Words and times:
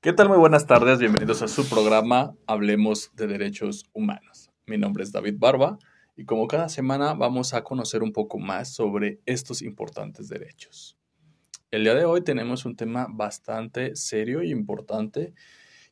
¿Qué 0.00 0.12
tal? 0.12 0.28
Muy 0.28 0.38
buenas 0.38 0.68
tardes, 0.68 1.00
bienvenidos 1.00 1.42
a 1.42 1.48
su 1.48 1.68
programa 1.68 2.32
Hablemos 2.46 3.10
de 3.16 3.26
Derechos 3.26 3.84
Humanos. 3.92 4.52
Mi 4.64 4.78
nombre 4.78 5.02
es 5.02 5.10
David 5.10 5.34
Barba 5.38 5.76
y 6.16 6.24
como 6.24 6.46
cada 6.46 6.68
semana 6.68 7.14
vamos 7.14 7.52
a 7.52 7.64
conocer 7.64 8.04
un 8.04 8.12
poco 8.12 8.38
más 8.38 8.72
sobre 8.72 9.18
estos 9.26 9.60
importantes 9.60 10.28
derechos. 10.28 10.96
El 11.72 11.82
día 11.82 11.96
de 11.96 12.04
hoy 12.04 12.22
tenemos 12.22 12.64
un 12.64 12.76
tema 12.76 13.08
bastante 13.10 13.96
serio 13.96 14.40
e 14.40 14.46
importante 14.46 15.34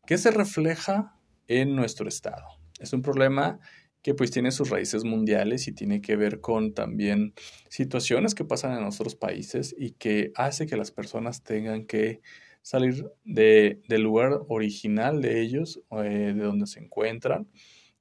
que 0.07 0.19
se 0.19 0.31
refleja 0.31 1.19
en 1.49 1.75
nuestro 1.75 2.07
estado. 2.07 2.47
Es 2.79 2.93
un 2.93 3.03
problema 3.03 3.59
que 4.03 4.15
pues 4.15 4.31
tiene 4.31 4.53
sus 4.53 4.71
raíces 4.71 5.03
mundiales 5.03 5.67
y 5.67 5.73
tiene 5.73 6.01
que 6.01 6.15
ver 6.15 6.41
con 6.41 6.75
también 6.75 7.35
situaciones 7.69 8.37
que 8.37 8.45
pasan 8.45 8.79
en 8.79 8.85
otros 8.85 9.17
países 9.17 9.75
y 9.77 9.95
que 9.95 10.31
hace 10.37 10.67
que 10.67 10.77
las 10.77 10.93
personas 10.93 11.43
tengan 11.43 11.87
que 11.87 12.21
salir 12.67 13.09
de, 13.23 13.81
del 13.87 14.03
lugar 14.03 14.41
original 14.49 15.23
de 15.23 15.41
ellos, 15.41 15.81
eh, 16.03 16.35
de 16.35 16.43
donde 16.43 16.67
se 16.67 16.81
encuentran, 16.81 17.49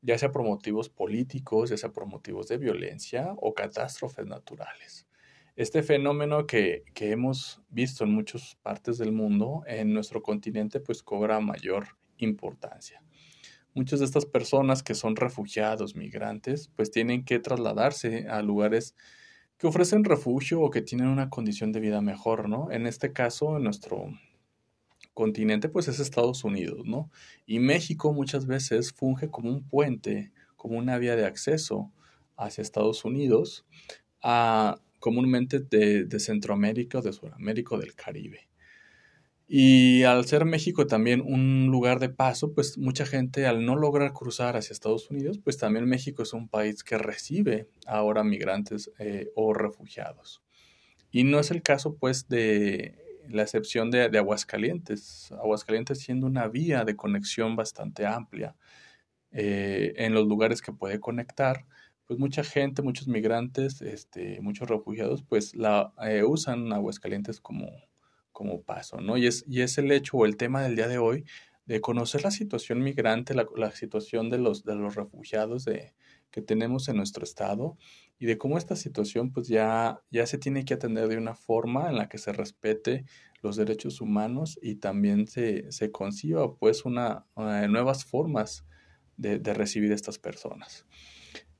ya 0.02 0.17
sea 0.17 0.31
por 0.31 0.41
motivos 0.41 0.89
políticos, 0.89 1.70
ya 1.70 1.77
sea 1.77 1.91
por 1.91 2.08
motivos 2.08 2.48
de 2.48 2.58
violencia 2.58 3.36
o 3.38 3.53
catástrofes 3.53 4.25
naturales. 4.25 5.08
Este 5.55 5.84
fenómeno 5.84 6.48
que, 6.48 6.84
que 6.95 7.12
hemos 7.12 7.62
visto 7.70 8.05
en 8.05 8.09
muchas 8.09 8.58
partes 8.63 8.98
del 8.98 9.12
mundo, 9.12 9.62
en 9.67 9.94
nuestro 9.94 10.23
continente, 10.23 10.80
pues 10.80 11.03
cobra 11.03 11.39
mayor 11.39 11.86
importancia 12.17 13.03
muchas 13.75 14.00
de 14.00 14.05
estas 14.05 14.25
personas 14.25 14.84
que 14.84 14.95
son 14.95 15.17
refugiados, 15.17 15.97
migrantes, 15.97 16.72
pues 16.77 16.91
tienen 16.91 17.25
que 17.25 17.39
trasladarse 17.39 18.25
a 18.30 18.41
lugares 18.41 18.95
que 19.58 19.67
ofrecen 19.67 20.05
refugio 20.05 20.61
o 20.61 20.70
que 20.70 20.81
tienen 20.81 21.08
una 21.08 21.30
condición 21.30 21.73
de 21.73 21.81
vida 21.81 22.00
mejor, 22.00 22.47
¿no? 22.47 22.72
En 22.72 22.88
este 22.88 23.11
caso, 23.11 23.58
en 23.58 23.63
nuestro 23.63 24.08
continente, 25.15 25.69
pues 25.69 25.87
es 25.87 25.99
Estados 25.99 26.43
Unidos, 26.43 26.85
¿no? 26.85 27.09
Y 27.47 27.57
México 27.59 28.13
muchas 28.13 28.45
veces 28.45 28.94
funge 28.94 29.31
como 29.31 29.49
un 29.49 29.63
puente, 29.63 30.31
como 30.57 30.77
una 30.77 30.99
vía 30.99 31.16
de 31.16 31.25
acceso 31.25 31.91
hacia 32.38 32.61
Estados 32.61 33.05
Unidos, 33.05 33.66
a, 34.22 34.80
comúnmente 34.99 35.59
de, 35.59 36.19
Centroamérica 36.19 37.02
de 37.02 37.13
Sudamérica 37.13 37.77
del 37.77 37.95
Caribe. 37.95 38.49
Y 39.47 40.03
al 40.03 40.25
ser 40.25 40.44
México 40.44 40.85
también 40.85 41.22
un 41.22 41.67
lugar 41.67 42.00
de 42.00 42.09
paso, 42.09 42.53
pues 42.53 42.77
mucha 42.77 43.05
gente 43.05 43.45
al 43.45 43.66
no 43.66 43.75
lograr 43.75 44.11
cruzar 44.11 44.57
hacia 44.57 44.73
Estados 44.73 45.09
Unidos, 45.09 45.39
pues 45.41 45.57
también 45.57 45.85
México 45.85 46.23
es 46.23 46.33
un 46.33 46.50
país 46.50 46.83
que 46.83 46.97
recibe 46.97 47.69
ahora 47.85 48.23
migrantes 48.23 48.91
eh, 49.00 49.29
o 49.35 49.53
refugiados. 49.53 50.41
Y 51.11 51.23
no 51.23 51.39
es 51.39 51.52
el 51.52 51.61
caso 51.61 51.95
pues 51.95 52.27
de 52.27 53.05
la 53.30 53.44
excepción 53.44 53.92
de, 53.92 54.09
de, 54.09 54.18
Aguascalientes. 54.18 55.31
Aguascalientes 55.34 56.00
siendo 56.00 56.28
una 56.28 56.48
vía 56.48 56.86
de 56.86 56.95
conexión 56.95 57.56
bastante 57.56 58.06
amplia 58.06 58.56
eh, 59.31 59.94
en 59.98 60.14
los 60.14 60.28
lugares 60.28 60.62
que 60.62 60.72
puede 60.72 61.00
conectar, 61.00 61.66
pues 62.08 62.20
mucha 62.20 62.44
gente, 62.44 62.81
muchos 62.81 63.08
migrantes, 63.08 63.81
este, 63.81 64.40
muchos 64.42 64.70
refugiados, 64.70 65.23
pues 65.23 65.56
la 65.56 65.94
eh, 66.03 66.23
usan 66.23 66.72
Aguascalientes 66.73 67.42
como 67.42 67.70
como 68.36 68.62
paso, 68.64 69.00
¿no? 69.00 69.16
Y 69.16 69.28
es, 69.28 69.46
y 69.48 69.62
es 69.62 69.78
el 69.78 69.90
hecho 69.94 70.18
o 70.18 70.26
el 70.26 70.36
tema 70.36 70.62
del 70.62 70.76
día 70.76 70.90
de 70.90 70.98
hoy 70.98 71.23
de 71.66 71.80
conocer 71.80 72.23
la 72.23 72.31
situación 72.31 72.84
migrante, 72.84 73.34
la, 73.34 73.48
la 73.56 73.72
situación 73.72 74.30
de 74.30 74.38
los, 74.38 74.66
de 74.66 74.76
los 74.76 74.96
refugiados 74.96 75.64
de, 75.64 75.94
que 76.36 76.41
tenemos 76.41 76.89
en 76.89 76.97
nuestro 76.97 77.23
estado 77.23 77.78
y 78.19 78.25
de 78.25 78.38
cómo 78.38 78.58
esta 78.58 78.75
situación 78.75 79.31
pues 79.31 79.47
ya, 79.47 80.02
ya 80.11 80.28
se 80.28 80.38
tiene 80.38 80.66
que 80.66 80.73
atender 80.73 81.08
de 81.08 81.17
una 81.17 81.33
forma 81.33 81.88
en 81.88 81.95
la 81.95 82.09
que 82.09 82.17
se 82.17 82.33
respete 82.33 83.05
los 83.41 83.55
derechos 83.55 84.02
humanos 84.02 84.59
y 84.61 84.75
también 84.75 85.28
se, 85.28 85.72
se 85.72 85.91
conciba 85.91 86.58
pues 86.58 86.83
una, 86.83 87.25
una 87.36 87.66
nuevas 87.69 88.03
formas 88.03 88.66
de, 89.16 89.39
de 89.39 89.53
recibir 89.53 89.94
a 89.94 89.95
estas 89.95 90.19
personas. 90.19 90.86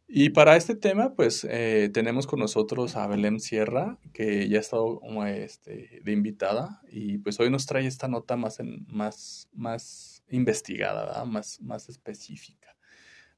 Y 0.10 0.32
para 0.32 0.58
este 0.58 0.76
tema, 0.76 1.16
pues 1.16 1.48
eh, 1.50 1.90
tenemos 1.94 2.28
con 2.28 2.40
nosotros 2.40 2.98
a 2.98 3.08
Belén 3.08 3.40
Sierra, 3.40 3.98
que 4.12 4.50
ya 4.50 4.58
ha 4.58 4.60
estado 4.60 5.00
este, 5.26 6.02
de 6.04 6.12
invitada, 6.12 6.82
y 6.92 7.18
pues 7.20 7.40
hoy 7.40 7.50
nos 7.50 7.66
trae 7.66 7.88
esta 7.88 8.10
nota 8.10 8.36
más, 8.36 8.60
en, 8.60 8.86
más, 8.88 9.50
más 9.54 10.22
investigada, 10.30 11.24
más, 11.24 11.62
más 11.62 11.88
específica. 11.88 12.65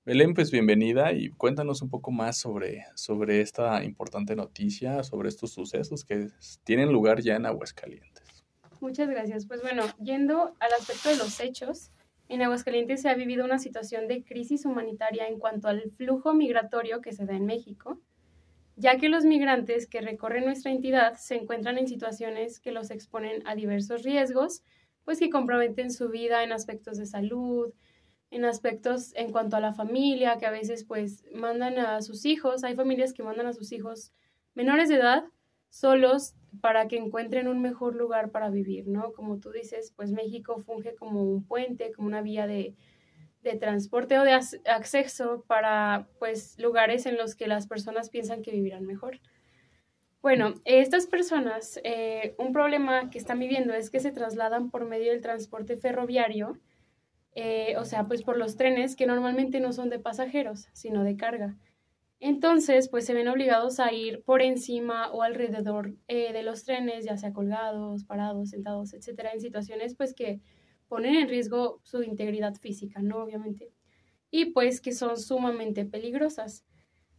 Belén, 0.08 0.34
pues 0.34 0.52
bienvenida 0.52 1.12
y 1.12 1.32
cuéntanos 1.32 1.82
un 1.82 1.90
poco 1.90 2.12
más 2.12 2.38
sobre, 2.38 2.86
sobre 2.96 3.42
esta 3.42 3.84
importante 3.84 4.38
noticia, 4.38 5.04
sobre 5.04 5.28
estos 5.28 5.52
sucesos 5.52 6.06
que 6.06 6.30
tienen 6.64 6.94
lugar 6.94 7.20
ya 7.20 7.36
en 7.36 7.46
Aguascalientes. 7.46 8.46
Muchas 8.80 9.10
gracias. 9.10 9.46
Pues 9.48 9.62
bueno, 9.62 9.84
yendo 10.02 10.56
al 10.62 10.72
aspecto 10.80 11.10
de 11.10 11.18
los 11.18 11.42
hechos, 11.42 11.92
en 12.30 12.42
Aguascalientes 12.42 13.02
se 13.02 13.10
ha 13.10 13.16
vivido 13.16 13.44
una 13.44 13.60
situación 13.60 14.08
de 14.08 14.24
crisis 14.24 14.64
humanitaria 14.64 15.28
en 15.28 15.40
cuanto 15.40 15.68
al 15.68 15.92
flujo 15.92 16.34
migratorio 16.34 17.02
que 17.02 17.12
se 17.12 17.26
da 17.26 17.36
en 17.36 17.46
México, 17.46 18.00
ya 18.78 18.98
que 18.98 19.10
los 19.10 19.26
migrantes 19.26 19.88
que 19.88 20.00
recorren 20.00 20.46
nuestra 20.46 20.72
entidad 20.72 21.16
se 21.18 21.36
encuentran 21.36 21.78
en 21.78 21.90
situaciones 21.90 22.62
que 22.62 22.72
los 22.72 22.92
exponen 22.92 23.46
a 23.46 23.56
diversos 23.56 24.04
riesgos, 24.04 24.64
pues 25.04 25.20
que 25.20 25.30
comprometen 25.30 25.92
su 25.92 26.08
vida 26.08 26.46
en 26.46 26.54
aspectos 26.54 26.98
de 26.98 27.08
salud, 27.08 27.74
en 28.30 28.46
aspectos 28.46 29.14
en 29.16 29.32
cuanto 29.32 29.56
a 29.56 29.60
la 29.60 29.74
familia, 29.74 30.38
que 30.38 30.46
a 30.46 30.52
veces 30.52 30.84
pues 30.84 31.24
mandan 31.34 31.78
a 31.80 32.02
sus 32.02 32.26
hijos, 32.26 32.64
hay 32.64 32.76
familias 32.76 33.14
que 33.14 33.24
mandan 33.24 33.48
a 33.48 33.54
sus 33.54 33.72
hijos 33.72 34.12
menores 34.54 34.90
de 34.90 34.96
edad 34.96 35.24
solos 35.70 36.36
para 36.62 36.88
que 36.88 36.98
encuentren 36.98 37.48
un 37.48 37.62
mejor 37.62 37.96
lugar 37.96 38.32
para 38.32 38.50
vivir, 38.50 38.88
¿no? 38.88 39.14
Como 39.14 39.40
tú 39.40 39.52
dices, 39.52 39.94
pues 39.96 40.12
México 40.12 40.60
funge 40.66 40.96
como 40.96 41.24
un 41.24 41.46
puente, 41.46 41.92
como 41.92 42.08
una 42.08 42.22
vía 42.22 42.48
de, 42.48 42.76
de 43.44 43.56
transporte 43.56 44.18
o 44.20 44.24
de 44.24 44.34
acceso 44.34 45.44
para 45.48 46.08
pues 46.20 46.58
lugares 46.60 47.06
en 47.06 47.18
los 47.18 47.36
que 47.36 47.48
las 47.48 47.68
personas 47.68 48.10
piensan 48.10 48.42
que 48.42 48.52
vivirán 48.52 48.86
mejor. 48.86 49.20
Bueno, 50.22 50.56
estas 50.66 51.08
personas, 51.08 51.80
eh, 51.84 52.36
un 52.38 52.52
problema 52.52 53.10
que 53.10 53.20
están 53.20 53.40
viviendo 53.40 53.74
es 53.74 53.90
que 53.90 54.00
se 54.00 54.12
trasladan 54.12 54.72
por 54.72 54.86
medio 54.86 55.12
del 55.12 55.22
transporte 55.22 55.78
ferroviario, 55.78 56.60
eh, 57.40 57.76
o 57.78 57.86
sea, 57.86 58.08
pues 58.08 58.24
por 58.24 58.36
los 58.36 58.56
trenes 58.56 58.96
que 58.96 59.06
normalmente 59.06 59.60
no 59.60 59.72
son 59.72 59.92
de 59.92 60.00
pasajeros, 60.00 60.70
sino 60.74 61.04
de 61.04 61.16
carga. 61.16 61.56
Entonces, 62.20 62.90
pues 62.90 63.06
se 63.06 63.14
ven 63.14 63.28
obligados 63.28 63.80
a 63.80 63.94
ir 63.94 64.24
por 64.24 64.42
encima 64.42 65.12
o 65.12 65.22
alrededor 65.22 65.94
eh, 66.08 66.34
de 66.34 66.42
los 66.42 66.64
trenes, 66.64 67.06
ya 67.06 67.16
sea 67.16 67.34
colgados, 67.34 68.06
parados, 68.06 68.50
sentados, 68.50 68.96
etcétera, 68.96 69.34
en 69.34 69.42
situaciones 69.42 69.94
pues 69.94 70.16
que 70.16 70.42
ponen 70.88 71.14
en 71.14 71.30
riesgo 71.30 71.80
su 71.84 72.02
integridad 72.02 72.56
física, 72.56 73.04
¿no? 73.04 73.18
Obviamente. 73.18 73.72
Y 74.32 74.46
pues 74.46 74.82
que 74.82 74.92
son 74.92 75.16
sumamente 75.16 75.86
peligrosas. 75.86 76.66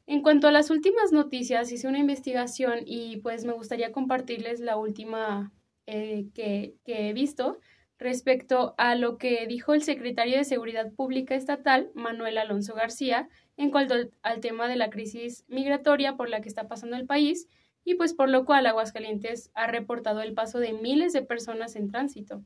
En 0.04 0.22
cuanto 0.22 0.48
a 0.48 0.52
las 0.52 0.70
últimas 0.70 1.12
noticias, 1.12 1.70
hice 1.70 1.86
una 1.86 2.00
investigación 2.00 2.80
y 2.84 3.18
pues 3.18 3.44
me 3.44 3.52
gustaría 3.52 3.92
compartirles 3.92 4.58
la 4.58 4.78
última 4.78 5.52
eh, 5.86 6.26
que, 6.34 6.74
que 6.84 7.08
he 7.08 7.12
visto 7.12 7.60
respecto 7.98 8.74
a 8.78 8.94
lo 8.94 9.18
que 9.18 9.46
dijo 9.46 9.74
el 9.74 9.82
secretario 9.82 10.38
de 10.38 10.44
Seguridad 10.44 10.92
Pública 10.92 11.34
Estatal, 11.34 11.90
Manuel 11.94 12.38
Alonso 12.38 12.74
García, 12.74 13.28
en 13.56 13.70
cuanto 13.70 13.94
al, 14.22 14.40
tema 14.40 14.68
de 14.68 14.76
la 14.76 14.88
crisis 14.88 15.44
migratoria 15.48 16.16
por 16.16 16.28
la 16.28 16.40
que 16.40 16.48
está 16.48 16.68
pasando 16.68 16.96
el 16.96 17.06
país 17.06 17.48
y 17.84 17.94
pues 17.94 18.14
por 18.14 18.28
lo 18.28 18.44
cual 18.44 18.66
Aguascalientes 18.66 19.50
ha 19.54 19.66
reportado 19.66 20.20
el 20.22 20.34
paso 20.34 20.60
de 20.60 20.72
miles 20.72 21.12
de 21.12 21.22
personas 21.22 21.74
en 21.74 21.90
tránsito. 21.90 22.42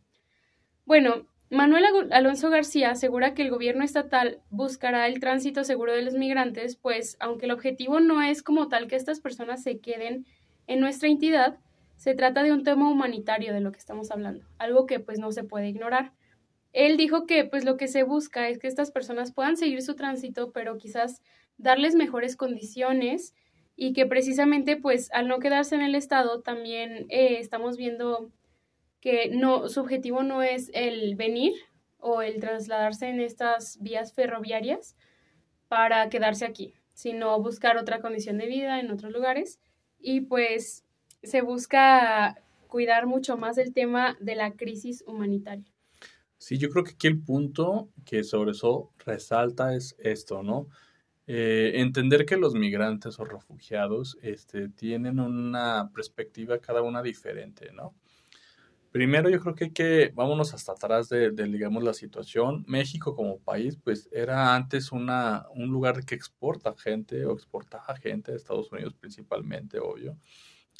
Bueno, 0.86 1.26
Manuel 1.50 1.84
Alonso 2.12 2.48
García 2.48 2.90
asegura 2.90 3.34
que 3.34 3.42
el 3.42 3.50
gobierno 3.50 3.84
estatal 3.84 4.40
buscará 4.48 5.06
el 5.06 5.20
tránsito 5.20 5.64
seguro 5.64 5.92
de 5.92 6.00
los 6.00 6.14
migrantes, 6.14 6.76
pues 6.76 7.18
aunque 7.20 7.44
el 7.44 7.52
objetivo 7.52 8.00
no 8.00 8.22
es 8.22 8.42
como 8.42 8.68
tal 8.68 8.88
que 8.88 8.96
estas 8.96 9.20
personas 9.20 9.62
se 9.62 9.78
queden 9.78 10.24
en 10.66 10.80
nuestra 10.80 11.10
entidad, 11.10 11.58
se 12.02 12.16
trata 12.16 12.42
de 12.42 12.52
un 12.52 12.64
tema 12.64 12.90
humanitario 12.90 13.54
de 13.54 13.60
lo 13.60 13.70
que 13.70 13.78
estamos 13.78 14.10
hablando, 14.10 14.44
algo 14.58 14.86
que 14.86 14.98
pues 14.98 15.20
no 15.20 15.30
se 15.30 15.44
puede 15.44 15.68
ignorar. 15.68 16.10
Él 16.72 16.96
dijo 16.96 17.26
que 17.26 17.44
pues 17.44 17.64
lo 17.64 17.76
que 17.76 17.86
se 17.86 18.02
busca 18.02 18.48
es 18.48 18.58
que 18.58 18.66
estas 18.66 18.90
personas 18.90 19.30
puedan 19.30 19.56
seguir 19.56 19.82
su 19.82 19.94
tránsito, 19.94 20.50
pero 20.50 20.78
quizás 20.78 21.22
darles 21.58 21.94
mejores 21.94 22.34
condiciones 22.34 23.36
y 23.76 23.92
que 23.92 24.04
precisamente 24.04 24.76
pues 24.76 25.12
al 25.12 25.28
no 25.28 25.38
quedarse 25.38 25.76
en 25.76 25.82
el 25.82 25.94
estado 25.94 26.40
también 26.40 27.06
eh, 27.08 27.36
estamos 27.38 27.76
viendo 27.76 28.32
que 29.00 29.28
no 29.28 29.68
su 29.68 29.78
objetivo 29.78 30.24
no 30.24 30.42
es 30.42 30.72
el 30.74 31.14
venir 31.14 31.52
o 32.00 32.20
el 32.20 32.40
trasladarse 32.40 33.10
en 33.10 33.20
estas 33.20 33.80
vías 33.80 34.12
ferroviarias 34.12 34.96
para 35.68 36.08
quedarse 36.08 36.46
aquí, 36.46 36.74
sino 36.94 37.40
buscar 37.40 37.76
otra 37.76 38.00
condición 38.00 38.38
de 38.38 38.46
vida 38.46 38.80
en 38.80 38.90
otros 38.90 39.12
lugares 39.12 39.60
y 40.00 40.22
pues 40.22 40.84
se 41.22 41.40
busca 41.40 42.36
cuidar 42.68 43.06
mucho 43.06 43.36
más 43.36 43.58
el 43.58 43.72
tema 43.72 44.16
de 44.20 44.34
la 44.34 44.52
crisis 44.52 45.04
humanitaria. 45.06 45.72
Sí, 46.38 46.58
yo 46.58 46.70
creo 46.70 46.84
que 46.84 46.92
aquí 46.92 47.06
el 47.06 47.22
punto 47.22 47.90
que 48.04 48.24
sobre 48.24 48.50
eso 48.50 48.90
resalta 49.04 49.74
es 49.74 49.94
esto, 49.98 50.42
¿no? 50.42 50.68
Eh, 51.26 51.74
entender 51.76 52.26
que 52.26 52.36
los 52.36 52.54
migrantes 52.54 53.20
o 53.20 53.24
refugiados 53.24 54.18
este, 54.22 54.68
tienen 54.68 55.20
una 55.20 55.90
perspectiva 55.94 56.58
cada 56.58 56.82
una 56.82 57.00
diferente, 57.00 57.70
¿no? 57.72 57.94
Primero 58.90 59.30
yo 59.30 59.40
creo 59.40 59.54
que 59.54 59.64
hay 59.64 59.70
que, 59.70 60.12
vámonos 60.14 60.52
hasta 60.52 60.72
atrás 60.72 61.08
de, 61.08 61.30
digamos, 61.30 61.82
la 61.82 61.94
situación. 61.94 62.64
México 62.66 63.14
como 63.14 63.38
país, 63.38 63.78
pues 63.82 64.08
era 64.12 64.54
antes 64.54 64.92
una, 64.92 65.46
un 65.54 65.70
lugar 65.70 66.04
que 66.04 66.14
exporta 66.14 66.74
gente 66.76 67.24
o 67.24 67.32
exportaba 67.32 67.96
gente 67.96 68.32
de 68.32 68.36
Estados 68.36 68.70
Unidos 68.70 68.94
principalmente, 68.94 69.78
obvio. 69.78 70.18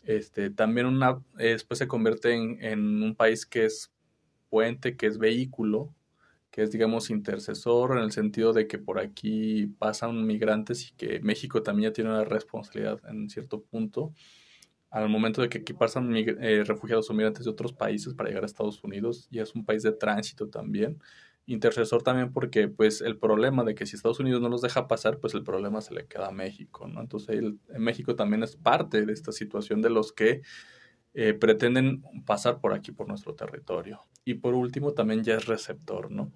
Este, 0.04 0.50
también 0.50 0.86
una, 0.86 1.22
después 1.34 1.78
se 1.78 1.88
convierte 1.88 2.32
en, 2.32 3.02
un 3.02 3.14
país 3.14 3.46
que 3.46 3.64
es 3.66 3.92
puente, 4.50 4.96
que 4.96 5.06
es 5.06 5.18
vehículo, 5.18 5.94
que 6.50 6.62
es, 6.62 6.70
digamos, 6.70 7.10
intercesor 7.10 7.96
en 7.96 8.04
el 8.04 8.12
sentido 8.12 8.52
de 8.52 8.66
que 8.66 8.78
por 8.78 8.98
aquí 8.98 9.66
pasan 9.78 10.26
migrantes 10.26 10.90
y 10.90 10.92
que 10.94 11.20
México 11.20 11.62
también 11.62 11.90
ya 11.90 11.94
tiene 11.94 12.10
una 12.10 12.24
responsabilidad 12.24 13.00
en 13.08 13.30
cierto 13.30 13.62
punto 13.62 14.12
al 14.92 15.08
momento 15.08 15.40
de 15.40 15.48
que 15.48 15.58
aquí 15.58 15.72
pasan 15.72 16.14
eh, 16.14 16.64
refugiados 16.64 17.08
o 17.08 17.14
migrantes 17.14 17.46
de 17.46 17.50
otros 17.50 17.72
países 17.72 18.12
para 18.12 18.28
llegar 18.28 18.42
a 18.42 18.46
Estados 18.46 18.84
Unidos, 18.84 19.26
y 19.30 19.38
es 19.38 19.54
un 19.54 19.64
país 19.64 19.82
de 19.82 19.92
tránsito 19.92 20.48
también. 20.48 21.00
Intercesor 21.46 22.02
también 22.02 22.32
porque 22.32 22.68
pues 22.68 23.00
el 23.00 23.18
problema 23.18 23.64
de 23.64 23.74
que 23.74 23.84
si 23.84 23.96
Estados 23.96 24.20
Unidos 24.20 24.40
no 24.40 24.48
los 24.48 24.62
deja 24.62 24.86
pasar, 24.86 25.18
pues 25.18 25.34
el 25.34 25.42
problema 25.42 25.80
se 25.80 25.92
le 25.92 26.06
queda 26.06 26.28
a 26.28 26.32
México, 26.32 26.86
¿no? 26.86 27.00
Entonces 27.00 27.36
el, 27.36 27.58
México 27.78 28.14
también 28.14 28.42
es 28.42 28.56
parte 28.56 29.04
de 29.04 29.12
esta 29.12 29.32
situación 29.32 29.82
de 29.82 29.90
los 29.90 30.12
que 30.12 30.42
eh, 31.14 31.34
pretenden 31.34 32.02
pasar 32.24 32.60
por 32.60 32.72
aquí, 32.72 32.92
por 32.92 33.08
nuestro 33.08 33.34
territorio. 33.34 34.00
Y 34.24 34.34
por 34.34 34.54
último 34.54 34.92
también 34.92 35.24
ya 35.24 35.34
es 35.34 35.46
receptor, 35.46 36.10
¿no? 36.10 36.32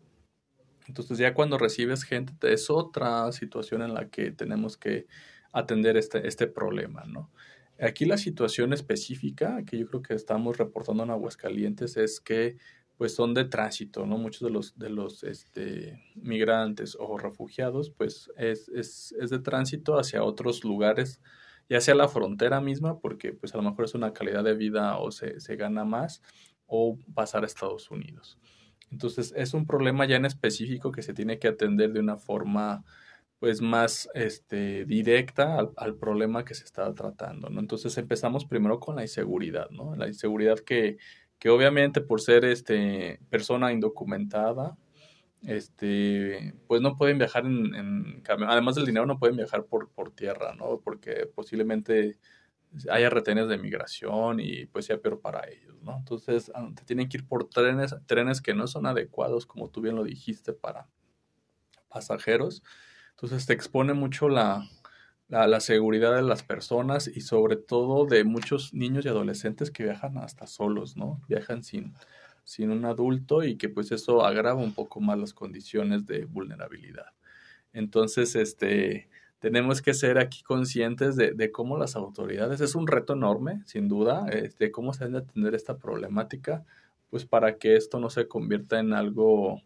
Entonces 0.88 1.18
ya 1.18 1.34
cuando 1.34 1.56
recibes 1.56 2.02
gente 2.02 2.52
es 2.52 2.68
otra 2.68 3.30
situación 3.32 3.82
en 3.82 3.94
la 3.94 4.08
que 4.08 4.32
tenemos 4.32 4.76
que 4.76 5.06
atender 5.52 5.96
este, 5.96 6.26
este 6.26 6.46
problema, 6.46 7.04
¿no? 7.04 7.30
Aquí 7.78 8.06
la 8.06 8.16
situación 8.16 8.72
específica 8.72 9.62
que 9.64 9.78
yo 9.78 9.86
creo 9.86 10.02
que 10.02 10.14
estamos 10.14 10.56
reportando 10.56 11.02
en 11.02 11.10
Aguascalientes 11.10 11.96
es 11.96 12.20
que 12.20 12.56
pues 12.96 13.14
son 13.14 13.34
de 13.34 13.44
tránsito, 13.44 14.06
¿no? 14.06 14.16
Muchos 14.18 14.42
de 14.42 14.50
los, 14.50 14.78
de 14.78 14.88
los 14.88 15.22
este, 15.22 16.02
migrantes 16.14 16.96
o 16.98 17.18
refugiados 17.18 17.90
pues 17.90 18.30
es, 18.36 18.68
es, 18.70 19.14
es, 19.20 19.30
de 19.30 19.38
tránsito 19.38 19.98
hacia 19.98 20.22
otros 20.22 20.64
lugares, 20.64 21.20
ya 21.68 21.80
sea 21.80 21.94
la 21.94 22.08
frontera 22.08 22.60
misma, 22.60 22.98
porque 22.98 23.32
pues 23.32 23.54
a 23.54 23.58
lo 23.58 23.64
mejor 23.64 23.84
es 23.84 23.94
una 23.94 24.12
calidad 24.12 24.44
de 24.44 24.54
vida 24.54 24.98
o 24.98 25.10
se, 25.10 25.40
se 25.40 25.56
gana 25.56 25.84
más, 25.84 26.22
o 26.66 26.98
pasar 27.14 27.42
a 27.42 27.46
Estados 27.46 27.90
Unidos. 27.90 28.38
Entonces 28.90 29.32
es 29.36 29.54
un 29.54 29.66
problema 29.66 30.06
ya 30.06 30.16
en 30.16 30.24
específico 30.24 30.92
que 30.92 31.02
se 31.02 31.14
tiene 31.14 31.38
que 31.38 31.48
atender 31.48 31.92
de 31.92 32.00
una 32.00 32.16
forma 32.16 32.84
pues 33.38 33.60
más 33.60 34.08
este, 34.14 34.86
directa 34.86 35.58
al, 35.76 35.94
problema 35.96 36.44
que 36.44 36.54
se 36.54 36.64
está 36.64 36.92
tratando, 36.94 37.50
¿no? 37.50 37.60
Entonces 37.60 37.96
empezamos 37.98 38.46
primero 38.46 38.80
con 38.80 38.96
la 38.96 39.02
inseguridad, 39.02 39.68
¿no? 39.70 39.94
La 39.94 40.08
inseguridad 40.08 40.58
que, 40.60 40.96
que 41.38 41.50
obviamente 41.50 42.00
por 42.00 42.20
ser 42.20 42.44
este, 42.44 43.20
persona 43.30 43.72
indocumentada, 43.72 44.76
este, 45.42 46.54
pues 46.66 46.80
no 46.80 46.96
pueden 46.96 47.18
viajar 47.18 47.46
en, 47.46 47.74
en 47.74 48.22
además 48.26 48.74
del 48.74 48.86
dinero 48.86 49.06
no 49.06 49.18
pueden 49.18 49.36
viajar 49.36 49.64
por, 49.64 49.90
por 49.90 50.10
tierra, 50.10 50.54
¿no? 50.54 50.80
Porque 50.82 51.26
posiblemente 51.34 52.18
haya 52.90 53.10
retenes 53.10 53.48
de 53.48 53.58
migración 53.58 54.40
y 54.40 54.66
pues 54.66 54.86
sea 54.86 54.98
peor 54.98 55.20
para 55.20 55.48
ellos, 55.48 55.80
¿no? 55.82 55.96
Entonces 55.98 56.50
ah, 56.54 56.68
te 56.74 56.84
tienen 56.84 57.08
que 57.08 57.18
ir 57.18 57.26
por 57.28 57.48
trenes, 57.48 57.94
trenes 58.06 58.40
que 58.40 58.54
no 58.54 58.66
son 58.66 58.86
adecuados, 58.86 59.46
como 59.46 59.70
tú 59.70 59.80
bien 59.80 59.96
lo 59.96 60.04
dijiste, 60.04 60.52
para 60.52 60.88
pasajeros 61.88 62.62
entonces 63.16 63.46
te 63.46 63.54
expone 63.54 63.94
mucho 63.94 64.28
la, 64.28 64.68
la, 65.28 65.60
seguridad 65.60 66.14
de 66.14 66.22
las 66.22 66.42
personas 66.42 67.08
y 67.08 67.20
sobre 67.20 67.56
todo 67.56 68.06
de 68.06 68.24
muchos 68.24 68.72
niños 68.72 69.04
y 69.04 69.08
adolescentes 69.08 69.70
que 69.70 69.84
viajan 69.84 70.18
hasta 70.18 70.46
solos, 70.46 70.96
¿no? 70.96 71.20
Viajan 71.28 71.64
sin, 71.64 71.94
sin 72.44 72.70
un 72.70 72.84
adulto 72.84 73.42
y 73.42 73.56
que 73.56 73.68
pues 73.68 73.90
eso 73.92 74.24
agrava 74.24 74.60
un 74.60 74.72
poco 74.72 75.00
más 75.00 75.18
las 75.18 75.34
condiciones 75.34 76.06
de 76.06 76.24
vulnerabilidad. 76.26 77.12
Entonces, 77.72 78.36
este, 78.36 79.08
tenemos 79.40 79.82
que 79.82 79.94
ser 79.94 80.18
aquí 80.18 80.42
conscientes 80.42 81.16
de, 81.16 81.32
de 81.32 81.50
cómo 81.52 81.76
las 81.76 81.96
autoridades, 81.96 82.60
es 82.60 82.74
un 82.74 82.86
reto 82.86 83.14
enorme, 83.14 83.62
sin 83.66 83.88
duda, 83.88 84.24
de 84.24 84.46
este, 84.46 84.70
cómo 84.70 84.92
se 84.94 85.04
debe 85.04 85.18
atender 85.18 85.54
esta 85.54 85.76
problemática, 85.76 86.64
pues 87.10 87.24
para 87.26 87.58
que 87.58 87.76
esto 87.76 87.98
no 87.98 88.10
se 88.10 88.28
convierta 88.28 88.78
en 88.78 88.92
algo 88.92 89.60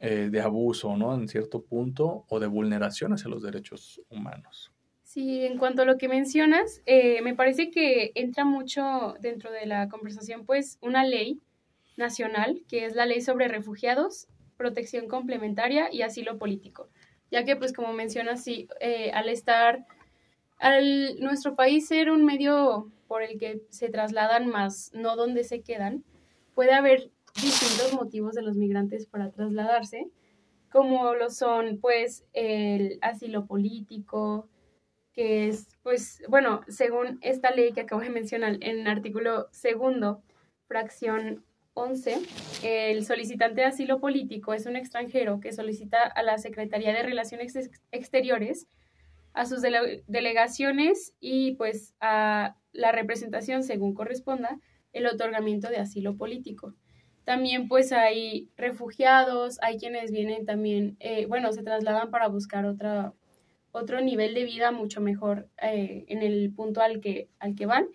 eh, 0.00 0.28
de 0.30 0.40
abuso, 0.40 0.96
¿no? 0.96 1.14
En 1.14 1.28
cierto 1.28 1.62
punto, 1.62 2.24
o 2.28 2.40
de 2.40 2.46
vulneración 2.46 3.12
hacia 3.12 3.30
los 3.30 3.42
derechos 3.42 4.00
humanos. 4.10 4.72
Sí, 5.02 5.46
en 5.46 5.56
cuanto 5.56 5.82
a 5.82 5.84
lo 5.86 5.96
que 5.96 6.08
mencionas, 6.08 6.82
eh, 6.84 7.22
me 7.22 7.34
parece 7.34 7.70
que 7.70 8.12
entra 8.14 8.44
mucho 8.44 9.14
dentro 9.20 9.50
de 9.50 9.64
la 9.64 9.88
conversación, 9.88 10.44
pues, 10.44 10.78
una 10.82 11.04
ley 11.04 11.40
nacional, 11.96 12.62
que 12.68 12.84
es 12.84 12.94
la 12.94 13.06
ley 13.06 13.22
sobre 13.22 13.48
refugiados, 13.48 14.28
protección 14.56 15.08
complementaria 15.08 15.88
y 15.90 16.02
asilo 16.02 16.38
político, 16.38 16.90
ya 17.30 17.44
que, 17.44 17.56
pues, 17.56 17.72
como 17.72 17.92
mencionas, 17.92 18.44
sí, 18.44 18.68
eh, 18.80 19.10
al 19.12 19.28
estar, 19.28 19.86
al 20.58 21.18
nuestro 21.20 21.54
país 21.54 21.86
ser 21.86 22.10
un 22.10 22.24
medio 22.24 22.90
por 23.08 23.22
el 23.22 23.38
que 23.38 23.62
se 23.70 23.88
trasladan 23.88 24.46
más, 24.48 24.90
no 24.92 25.16
donde 25.16 25.44
se 25.44 25.62
quedan, 25.62 26.04
puede 26.54 26.72
haber 26.72 27.10
distintos 27.42 27.92
motivos 27.94 28.34
de 28.34 28.42
los 28.42 28.56
migrantes 28.56 29.06
para 29.06 29.30
trasladarse, 29.30 30.08
como 30.70 31.14
lo 31.14 31.30
son 31.30 31.78
pues 31.80 32.24
el 32.32 32.98
asilo 33.02 33.46
político, 33.46 34.48
que 35.12 35.48
es 35.48 35.68
pues 35.82 36.22
bueno, 36.28 36.60
según 36.68 37.18
esta 37.22 37.50
ley 37.50 37.72
que 37.72 37.82
acabo 37.82 38.02
de 38.02 38.10
mencionar 38.10 38.58
en 38.60 38.80
el 38.80 38.86
artículo 38.86 39.48
segundo, 39.50 40.22
fracción 40.66 41.44
11, 41.74 42.18
el 42.62 43.04
solicitante 43.04 43.60
de 43.60 43.66
asilo 43.66 44.00
político 44.00 44.54
es 44.54 44.64
un 44.64 44.76
extranjero 44.76 45.40
que 45.40 45.52
solicita 45.52 46.02
a 46.02 46.22
la 46.22 46.38
Secretaría 46.38 46.94
de 46.94 47.02
Relaciones 47.02 47.54
Exteriores, 47.92 48.66
a 49.34 49.44
sus 49.44 49.60
delegaciones 50.06 51.14
y 51.20 51.52
pues 51.56 51.94
a 52.00 52.56
la 52.72 52.92
representación 52.92 53.62
según 53.62 53.92
corresponda 53.92 54.58
el 54.94 55.06
otorgamiento 55.06 55.68
de 55.68 55.76
asilo 55.76 56.16
político. 56.16 56.74
También 57.26 57.66
pues 57.66 57.90
hay 57.90 58.48
refugiados, 58.56 59.58
hay 59.60 59.78
quienes 59.78 60.12
vienen 60.12 60.46
también, 60.46 60.96
eh, 61.00 61.26
bueno, 61.26 61.52
se 61.52 61.64
trasladan 61.64 62.12
para 62.12 62.28
buscar 62.28 62.64
otra, 62.66 63.14
otro 63.72 64.00
nivel 64.00 64.32
de 64.32 64.44
vida 64.44 64.70
mucho 64.70 65.00
mejor 65.00 65.48
eh, 65.60 66.04
en 66.06 66.22
el 66.22 66.52
punto 66.54 66.82
al 66.82 67.00
que, 67.00 67.28
al 67.40 67.56
que 67.56 67.66
van. 67.66 67.88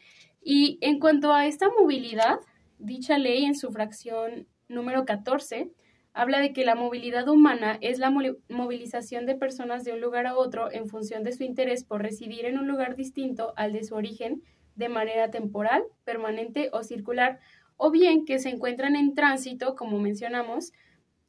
Y 0.43 0.79
en 0.81 0.99
cuanto 0.99 1.33
a 1.33 1.47
esta 1.47 1.69
movilidad, 1.69 2.39
dicha 2.77 3.17
ley 3.17 3.45
en 3.45 3.55
su 3.55 3.71
fracción 3.71 4.47
número 4.67 5.05
14 5.05 5.71
habla 6.11 6.41
de 6.41 6.51
que 6.51 6.65
la 6.65 6.75
movilidad 6.75 7.29
humana 7.29 7.77
es 7.79 7.99
la 7.99 8.11
movilización 8.49 9.25
de 9.25 9.35
personas 9.35 9.85
de 9.85 9.93
un 9.93 10.01
lugar 10.01 10.27
a 10.27 10.35
otro 10.35 10.69
en 10.69 10.89
función 10.89 11.23
de 11.23 11.31
su 11.31 11.45
interés 11.45 11.85
por 11.85 12.01
residir 12.01 12.43
en 12.43 12.59
un 12.59 12.67
lugar 12.67 12.97
distinto 12.97 13.53
al 13.55 13.71
de 13.71 13.85
su 13.85 13.95
origen 13.95 14.43
de 14.75 14.89
manera 14.89 15.31
temporal, 15.31 15.83
permanente 16.03 16.69
o 16.73 16.83
circular 16.83 17.39
o 17.83 17.89
bien 17.89 18.25
que 18.25 18.37
se 18.37 18.49
encuentran 18.49 18.95
en 18.95 19.15
tránsito, 19.15 19.75
como 19.75 19.97
mencionamos, 19.97 20.71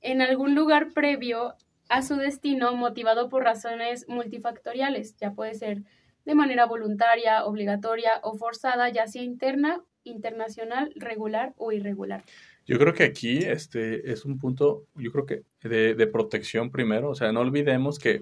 en 0.03 0.21
algún 0.21 0.55
lugar 0.55 0.93
previo 0.93 1.55
a 1.89 2.03
su 2.03 2.17
destino 2.17 2.77
motivado 2.77 3.31
por 3.31 3.43
razones 3.43 4.05
multifactoriales, 4.07 5.17
ya 5.17 5.33
puede 5.33 5.55
ser 5.55 5.83
de 6.27 6.35
manera 6.35 6.67
voluntaria, 6.67 7.47
obligatoria 7.47 8.21
o 8.23 8.35
forzada, 8.35 8.91
ya 8.91 9.07
sea 9.07 9.23
interna, 9.23 9.83
internacional, 10.05 10.93
regular 10.95 11.55
o 11.57 11.73
irregular. 11.73 12.23
Yo 12.67 12.79
creo 12.79 12.93
que 12.93 13.05
aquí 13.05 13.39
este 13.39 14.13
es 14.13 14.27
un 14.27 14.39
punto, 14.39 14.85
yo 14.95 15.11
creo 15.11 15.25
que 15.25 15.45
de, 15.67 15.95
de 15.95 16.07
protección 16.07 16.71
primero, 16.71 17.09
o 17.09 17.15
sea, 17.15 17.33
no 17.33 17.41
olvidemos 17.41 17.99
que 17.99 18.21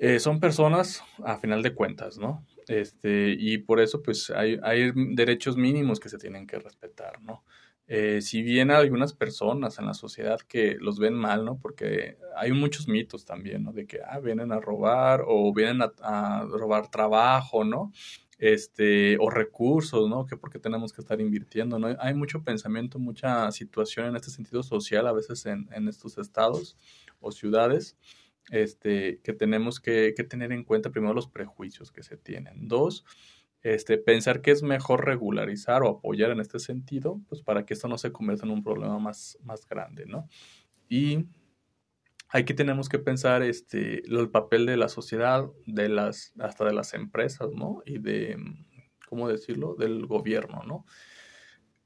eh, 0.00 0.18
son 0.18 0.40
personas 0.40 1.04
a 1.22 1.38
final 1.38 1.62
de 1.62 1.72
cuentas, 1.72 2.18
¿no? 2.18 2.44
Este, 2.68 3.34
y 3.38 3.58
por 3.58 3.80
eso, 3.80 4.02
pues, 4.02 4.30
hay, 4.30 4.58
hay 4.62 4.92
derechos 5.14 5.56
mínimos 5.56 6.00
que 6.00 6.08
se 6.08 6.18
tienen 6.18 6.46
que 6.46 6.58
respetar, 6.58 7.20
¿no? 7.22 7.44
Eh, 7.86 8.22
si 8.22 8.42
bien 8.42 8.70
hay 8.70 8.78
algunas 8.78 9.12
personas 9.12 9.78
en 9.78 9.86
la 9.86 9.92
sociedad 9.92 10.40
que 10.40 10.76
los 10.80 10.98
ven 10.98 11.14
mal, 11.14 11.44
¿no? 11.44 11.58
Porque 11.58 12.16
hay 12.36 12.52
muchos 12.52 12.88
mitos 12.88 13.26
también, 13.26 13.64
¿no? 13.64 13.72
De 13.72 13.86
que, 13.86 14.00
ah, 14.06 14.20
vienen 14.20 14.52
a 14.52 14.60
robar 14.60 15.22
o 15.26 15.52
vienen 15.52 15.82
a, 15.82 16.46
robar 16.50 16.90
trabajo, 16.90 17.64
¿no? 17.64 17.92
Este, 18.38 19.18
o 19.20 19.28
recursos, 19.30 20.08
¿no? 20.08 20.26
Que 20.26 20.36
porque 20.36 20.58
tenemos 20.58 20.92
que 20.92 21.02
estar 21.02 21.20
invirtiendo, 21.20 21.78
¿no? 21.78 21.94
Hay 22.00 22.14
mucho 22.14 22.42
pensamiento, 22.42 22.98
mucha 22.98 23.50
situación 23.52 24.06
en 24.06 24.16
este 24.16 24.30
sentido 24.30 24.62
social 24.62 25.06
a 25.06 25.12
veces 25.12 25.44
en, 25.46 25.68
en 25.72 25.88
estos 25.88 26.16
estados 26.18 26.76
o 27.20 27.32
ciudades 27.32 27.96
este, 28.50 29.20
que 29.22 29.32
tenemos 29.32 29.80
que, 29.80 30.12
tener 30.28 30.52
en 30.52 30.64
cuenta 30.64 30.90
primero 30.90 31.14
los 31.14 31.28
prejuicios 31.28 31.90
que 31.92 32.02
se 32.02 32.16
tienen. 32.16 32.68
Dos, 32.68 33.04
este, 33.62 33.98
pensar 33.98 34.42
que 34.42 34.50
es 34.50 34.62
mejor 34.62 35.04
regularizar 35.04 35.82
o 35.82 35.88
apoyar 35.88 36.30
en 36.30 36.40
este 36.40 36.58
sentido, 36.58 37.20
pues 37.28 37.42
para 37.42 37.64
que 37.64 37.74
esto 37.74 37.88
no 37.88 37.98
se 37.98 38.12
convierta 38.12 38.44
en 38.44 38.52
un 38.52 38.62
problema 38.62 38.98
más, 38.98 39.38
más 39.42 39.66
grande, 39.66 40.04
¿no? 40.06 40.28
Y 40.88 41.26
aquí 42.28 42.52
tenemos 42.54 42.88
que 42.88 42.98
pensar 42.98 43.42
este, 43.42 44.04
el 44.06 44.30
papel 44.30 44.66
de 44.66 44.76
la 44.76 44.88
sociedad, 44.88 45.50
de 45.66 45.88
las, 45.88 46.34
hasta 46.38 46.64
de 46.64 46.74
las 46.74 46.92
empresas, 46.92 47.50
¿no? 47.54 47.82
Y 47.86 47.98
de, 47.98 48.36
¿cómo 49.08 49.28
decirlo?, 49.28 49.74
del 49.76 50.06
gobierno, 50.06 50.62
¿no? 50.66 50.84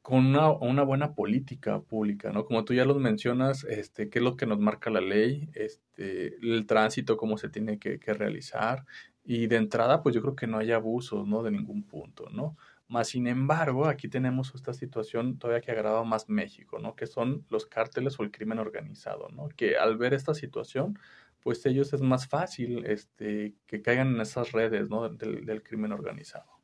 Con 0.08 0.24
una, 0.24 0.50
una, 0.52 0.84
buena 0.84 1.14
política 1.14 1.80
pública, 1.82 2.32
¿no? 2.32 2.46
Como 2.46 2.64
tú 2.64 2.72
ya 2.72 2.86
los 2.86 2.96
mencionas, 2.96 3.64
este, 3.64 4.08
qué 4.08 4.20
es 4.20 4.24
lo 4.24 4.38
que 4.38 4.46
nos 4.46 4.58
marca 4.58 4.88
la 4.88 5.02
ley, 5.02 5.50
este, 5.52 6.34
el 6.38 6.64
tránsito, 6.64 7.18
cómo 7.18 7.36
se 7.36 7.50
tiene 7.50 7.78
que, 7.78 8.00
que 8.00 8.14
realizar, 8.14 8.86
y 9.22 9.48
de 9.48 9.56
entrada, 9.56 10.02
pues 10.02 10.14
yo 10.14 10.22
creo 10.22 10.34
que 10.34 10.46
no 10.46 10.56
hay 10.56 10.72
abusos, 10.72 11.28
¿no? 11.28 11.42
De 11.42 11.50
ningún 11.50 11.82
punto, 11.82 12.30
¿no? 12.30 12.56
Más 12.88 13.08
sin 13.08 13.26
embargo, 13.26 13.84
aquí 13.84 14.08
tenemos 14.08 14.54
esta 14.54 14.72
situación 14.72 15.38
todavía 15.38 15.60
que 15.60 15.72
agrava 15.72 16.02
más 16.04 16.30
México, 16.30 16.78
¿no? 16.78 16.96
Que 16.96 17.06
son 17.06 17.44
los 17.50 17.66
cárteles 17.66 18.18
o 18.18 18.22
el 18.22 18.30
crimen 18.30 18.60
organizado, 18.60 19.28
¿no? 19.28 19.50
Que 19.50 19.76
al 19.76 19.98
ver 19.98 20.14
esta 20.14 20.32
situación, 20.32 20.98
pues 21.42 21.66
ellos 21.66 21.92
es 21.92 22.00
más 22.00 22.26
fácil 22.26 22.86
este, 22.86 23.56
que 23.66 23.82
caigan 23.82 24.14
en 24.14 24.22
esas 24.22 24.52
redes, 24.52 24.88
¿no? 24.88 25.06
Del, 25.10 25.44
del 25.44 25.62
crimen 25.62 25.92
organizado. 25.92 26.57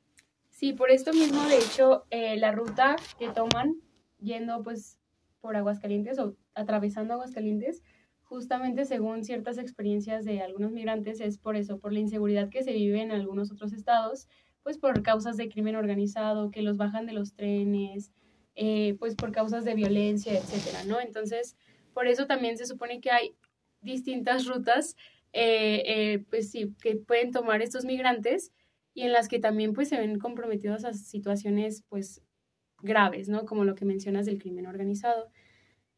Sí, 0.64 0.72
por 0.72 0.90
esto 0.90 1.12
mismo, 1.12 1.44
de 1.44 1.58
hecho, 1.58 2.06
eh, 2.08 2.38
la 2.38 2.50
ruta 2.50 2.96
que 3.18 3.28
toman 3.28 3.74
yendo 4.18 4.62
pues 4.62 4.98
por 5.42 5.56
Aguascalientes 5.56 6.18
o 6.18 6.36
atravesando 6.54 7.12
Aguascalientes, 7.12 7.82
justamente 8.22 8.86
según 8.86 9.24
ciertas 9.24 9.58
experiencias 9.58 10.24
de 10.24 10.40
algunos 10.40 10.72
migrantes, 10.72 11.20
es 11.20 11.36
por 11.36 11.56
eso, 11.56 11.80
por 11.80 11.92
la 11.92 11.98
inseguridad 11.98 12.48
que 12.48 12.62
se 12.62 12.72
vive 12.72 13.02
en 13.02 13.12
algunos 13.12 13.52
otros 13.52 13.74
estados, 13.74 14.26
pues 14.62 14.78
por 14.78 15.02
causas 15.02 15.36
de 15.36 15.50
crimen 15.50 15.76
organizado, 15.76 16.50
que 16.50 16.62
los 16.62 16.78
bajan 16.78 17.04
de 17.04 17.12
los 17.12 17.34
trenes, 17.34 18.10
eh, 18.54 18.96
pues 18.98 19.16
por 19.16 19.32
causas 19.32 19.66
de 19.66 19.74
violencia, 19.74 20.32
etcétera, 20.32 20.84
¿no? 20.84 20.98
Entonces, 20.98 21.58
por 21.92 22.06
eso 22.06 22.26
también 22.26 22.56
se 22.56 22.64
supone 22.64 23.02
que 23.02 23.10
hay 23.10 23.36
distintas 23.82 24.46
rutas, 24.46 24.96
eh, 25.34 26.24
pues 26.30 26.50
sí, 26.50 26.74
que 26.80 26.96
pueden 26.96 27.32
tomar 27.32 27.60
estos 27.60 27.84
migrantes 27.84 28.50
y 28.94 29.02
en 29.02 29.12
las 29.12 29.28
que 29.28 29.40
también 29.40 29.74
pues 29.74 29.88
se 29.88 29.98
ven 29.98 30.18
comprometidos 30.18 30.84
a 30.84 30.92
situaciones 30.92 31.84
pues 31.88 32.22
graves, 32.80 33.28
¿no? 33.28 33.44
Como 33.44 33.64
lo 33.64 33.74
que 33.74 33.84
mencionas 33.84 34.24
del 34.24 34.38
crimen 34.38 34.66
organizado. 34.66 35.30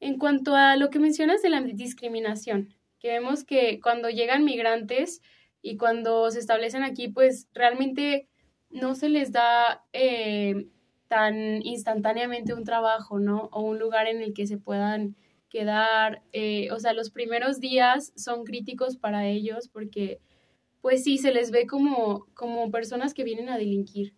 En 0.01 0.19
cuanto 0.19 0.55
a 0.55 0.77
lo 0.77 0.91
que 0.91 0.99
mencionas 0.99 1.43
de 1.43 1.51
la 1.51 1.61
discriminación, 1.61 2.75
que 2.99 3.09
vemos 3.09 3.45
que 3.45 3.81
cuando 3.81 4.09
llegan 4.09 4.45
migrantes 4.45 5.21
y 5.63 5.77
cuando 5.77 6.31
se 6.31 6.39
establecen 6.39 6.83
aquí, 6.83 7.09
pues 7.09 7.49
realmente 7.53 8.29
no 8.71 8.95
se 8.95 9.09
les 9.09 9.33
da 9.33 9.85
eh, 9.93 10.67
tan 11.09 11.63
instantáneamente 11.65 12.55
un 12.55 12.65
trabajo, 12.65 13.19
¿no? 13.19 13.49
O 13.53 13.63
un 13.63 13.79
lugar 13.79 14.07
en 14.07 14.23
el 14.23 14.33
que 14.33 14.47
se 14.47 14.59
puedan 14.59 15.17
quedar. 15.49 16.23
Eh, 16.33 16.71
o 16.73 16.79
sea, 16.79 16.93
los 16.93 17.11
primeros 17.11 17.61
días 17.61 18.13
son 18.17 18.45
críticos 18.45 18.97
para 18.97 19.27
ellos 19.27 19.69
porque 19.69 20.21
pues 20.87 21.03
sí, 21.03 21.19
se 21.19 21.33
les 21.33 21.51
ve 21.51 21.67
como, 21.67 22.29
como 22.35 22.71
personas 22.71 23.13
que 23.13 23.25
vienen 23.25 23.49
a 23.49 23.59
delinquir 23.59 24.15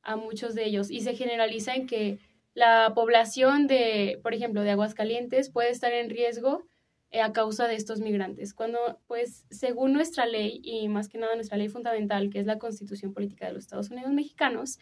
a 0.00 0.16
muchos 0.16 0.54
de 0.54 0.64
ellos. 0.64 0.90
Y 0.90 1.02
se 1.02 1.14
generaliza 1.14 1.74
en 1.74 1.86
que 1.86 2.18
la 2.54 2.94
población 2.94 3.66
de, 3.66 4.18
por 4.22 4.32
ejemplo, 4.32 4.62
de 4.62 4.70
Aguascalientes 4.70 5.50
puede 5.50 5.68
estar 5.68 5.92
en 5.92 6.08
riesgo 6.08 6.66
eh, 7.10 7.20
a 7.20 7.34
causa 7.34 7.68
de 7.68 7.74
estos 7.74 8.00
migrantes, 8.00 8.54
cuando 8.54 9.02
pues 9.06 9.44
según 9.50 9.92
nuestra 9.92 10.24
ley 10.24 10.62
y 10.64 10.88
más 10.88 11.10
que 11.10 11.18
nada 11.18 11.34
nuestra 11.34 11.58
ley 11.58 11.68
fundamental, 11.68 12.30
que 12.30 12.38
es 12.38 12.46
la 12.46 12.58
Constitución 12.58 13.12
Política 13.12 13.48
de 13.48 13.52
los 13.52 13.64
Estados 13.64 13.90
Unidos 13.90 14.12
Mexicanos, 14.12 14.78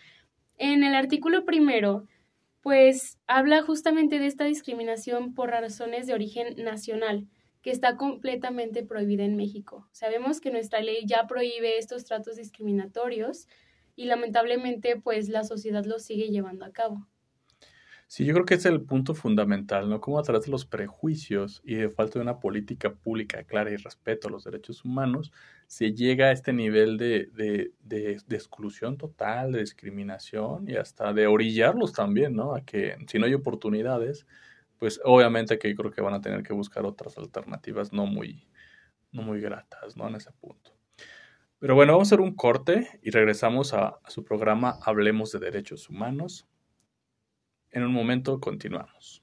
en 0.59 0.85
el 0.85 0.95
artículo 0.95 1.45
primero, 1.45 2.07
pues 2.61 3.19
habla 3.27 3.63
justamente 3.63 4.21
de 4.21 4.27
esta 4.27 4.45
discriminación 4.45 5.35
por 5.35 5.51
razones 5.51 6.07
de 6.07 6.15
origen 6.15 6.55
nacional 6.63 7.27
que 7.63 7.71
está 7.71 7.97
completamente 7.97 8.83
prohibida 8.83 9.25
en 9.25 9.37
México. 9.37 9.89
Sabemos 9.93 10.41
que 10.41 10.51
nuestra 10.51 10.81
ley 10.81 11.05
ya 11.07 11.27
prohíbe 11.27 11.79
estos 11.79 12.05
tratos 12.05 12.37
discriminatorios 12.37 13.49
y 13.97 14.07
lamentablemente 14.07 15.01
pues 15.01 15.29
la 15.29 15.45
sociedad 15.45 15.85
los 15.85 16.03
sigue 16.03 16.31
llevando 16.31 16.65
a 16.65 16.73
cabo. 16.73 17.07
Sí, 18.11 18.25
yo 18.25 18.35
creo 18.35 18.45
que 18.45 18.55
es 18.55 18.65
el 18.65 18.83
punto 18.83 19.15
fundamental, 19.15 19.89
¿no? 19.89 20.01
Cómo 20.01 20.19
a 20.19 20.25
través 20.25 20.45
de 20.47 20.51
los 20.51 20.67
prejuicios 20.67 21.63
y 21.65 21.77
de 21.77 21.91
falta 21.91 22.19
de 22.19 22.25
una 22.25 22.41
política 22.41 22.93
pública 22.93 23.45
clara 23.45 23.71
y 23.71 23.77
respeto 23.77 24.27
a 24.27 24.33
los 24.33 24.43
derechos 24.43 24.85
humanos, 24.85 25.31
se 25.69 25.93
llega 25.93 26.27
a 26.27 26.33
este 26.33 26.53
nivel 26.53 26.99
de, 26.99 27.27
de, 27.27 27.71
de, 27.79 28.21
de, 28.27 28.37
exclusión 28.37 28.97
total, 28.97 29.53
de 29.53 29.61
discriminación 29.61 30.69
y 30.69 30.75
hasta 30.75 31.13
de 31.13 31.29
orillarlos 31.29 31.93
también, 31.93 32.35
¿no? 32.35 32.57
A 32.57 32.65
que 32.65 32.97
si 33.07 33.21
no 33.21 33.27
hay 33.27 33.35
oportunidades, 33.35 34.27
pues 34.81 34.99
obviamente 35.05 35.59
que 35.59 35.77
creo 35.77 35.93
que 35.93 36.01
van 36.01 36.15
a 36.15 36.23
tener 36.23 36.43
que 36.43 36.55
buscar 36.55 36.87
otras 36.87 37.19
alternativas 37.19 37.93
no 37.93 38.07
muy, 38.07 38.49
no 39.13 39.21
muy 39.21 39.39
gratas, 39.39 39.95
¿no? 39.95 40.09
En 40.09 40.15
ese 40.15 40.33
punto. 40.33 40.75
Pero 41.59 41.75
bueno, 41.75 41.93
vamos 41.93 42.09
a 42.09 42.15
hacer 42.15 42.23
un 42.23 42.35
corte 42.35 42.99
y 43.03 43.11
regresamos 43.11 43.75
a, 43.75 43.99
a 44.03 44.11
su 44.11 44.25
programa 44.25 44.79
Hablemos 44.83 45.33
de 45.33 45.41
Derechos 45.41 45.91
Humanos. 45.91 46.49
En 47.71 47.83
un 47.83 47.93
momento 47.93 48.41
continuamos. 48.41 49.23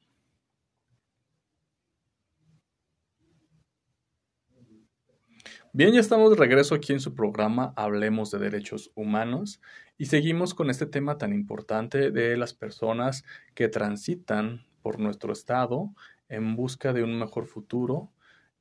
Bien, 5.74 5.92
ya 5.92 6.00
estamos 6.00 6.30
de 6.30 6.38
regreso 6.38 6.76
aquí 6.76 6.94
en 6.94 7.00
su 7.00 7.16
programa 7.16 7.74
Hablemos 7.76 8.30
de 8.30 8.38
Derechos 8.38 8.92
Humanos 8.94 9.60
y 9.98 10.06
seguimos 10.06 10.54
con 10.54 10.70
este 10.70 10.86
tema 10.86 11.18
tan 11.18 11.34
importante 11.34 12.12
de 12.12 12.38
las 12.38 12.54
personas 12.54 13.24
que 13.56 13.68
transitan 13.70 14.68
por 14.88 15.01
nuestro 15.01 15.34
estado 15.34 15.94
en 16.29 16.56
busca 16.56 16.94
de 16.94 17.03
un 17.03 17.20
mejor 17.20 17.46
futuro 17.46 18.10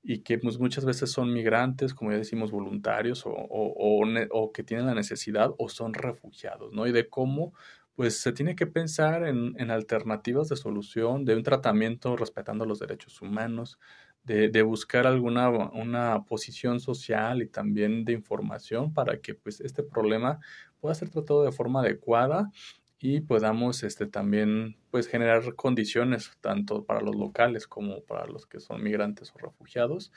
y 0.03 0.23
que 0.25 0.41
pues, 0.41 0.59
muchas 0.59 0.85
veces 0.85 1.13
son 1.13 1.33
migrantes, 1.33 1.95
como 1.95 2.11
ya 2.11 2.19
decimos, 2.19 2.51
voluntarios 2.51 3.23
o, 3.25 4.51
que 4.53 4.65
tienen 4.65 4.87
la 4.87 4.95
necesidad 4.95 5.53
o 5.57 5.69
son 5.69 5.95
refugiados, 5.95 6.73
¿no? 6.73 6.85
Y 6.89 6.91
de 6.91 7.09
cómo 7.09 7.53
pues 7.95 8.19
se 8.19 8.33
tiene 8.33 8.57
que 8.57 8.67
pensar 8.67 9.25
en, 9.25 9.55
en 9.61 9.71
alternativas 9.71 10.49
de 10.49 10.57
solución, 10.57 11.25
de 11.25 11.37
un 11.37 11.45
tratamiento 11.45 12.17
respetando 12.17 12.67
los 12.67 12.81
derechos 12.81 13.23
humanos, 13.23 13.79
de, 14.25 14.49
de, 14.49 14.63
buscar 14.63 15.07
alguna 15.07 15.49
una 15.49 16.25
posición 16.25 16.81
social 16.81 17.41
y 17.41 17.47
también 17.47 18.05
de 18.05 18.15
información 18.15 18.93
para 18.93 19.21
que 19.21 19.35
pues 19.35 19.61
este 19.61 19.85
problema 19.85 20.41
pueda 20.81 20.97
ser 20.97 21.09
tratado 21.11 21.45
de 21.45 21.53
forma 21.53 21.83
adecuada 21.83 22.51
y 22.99 23.21
podamos 23.21 23.83
este, 23.83 24.07
también 24.07 24.77
pues, 24.91 25.07
generar 25.07 25.55
condiciones 25.55 26.31
tanto 26.41 26.85
para 26.85 27.01
los 27.01 27.15
locales 27.15 27.67
como 27.67 28.03
para 28.03 28.27
los 28.27 28.47
que 28.47 28.61
son 28.61 28.83
migrantes 28.83 29.33
o 29.35 29.39
refugiados, 29.39 30.13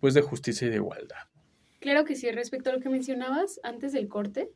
pues 0.00 0.14
de 0.14 0.22
justicia 0.22 0.66
y 0.66 0.70
de 0.70 0.76
igualdad. 0.76 1.28
Claro 1.80 2.04
que 2.04 2.14
sí, 2.14 2.30
respecto 2.30 2.70
a 2.70 2.74
lo 2.74 2.80
que 2.80 2.88
mencionabas 2.88 3.60
antes 3.64 3.92
del 3.92 4.08
corte, 4.08 4.50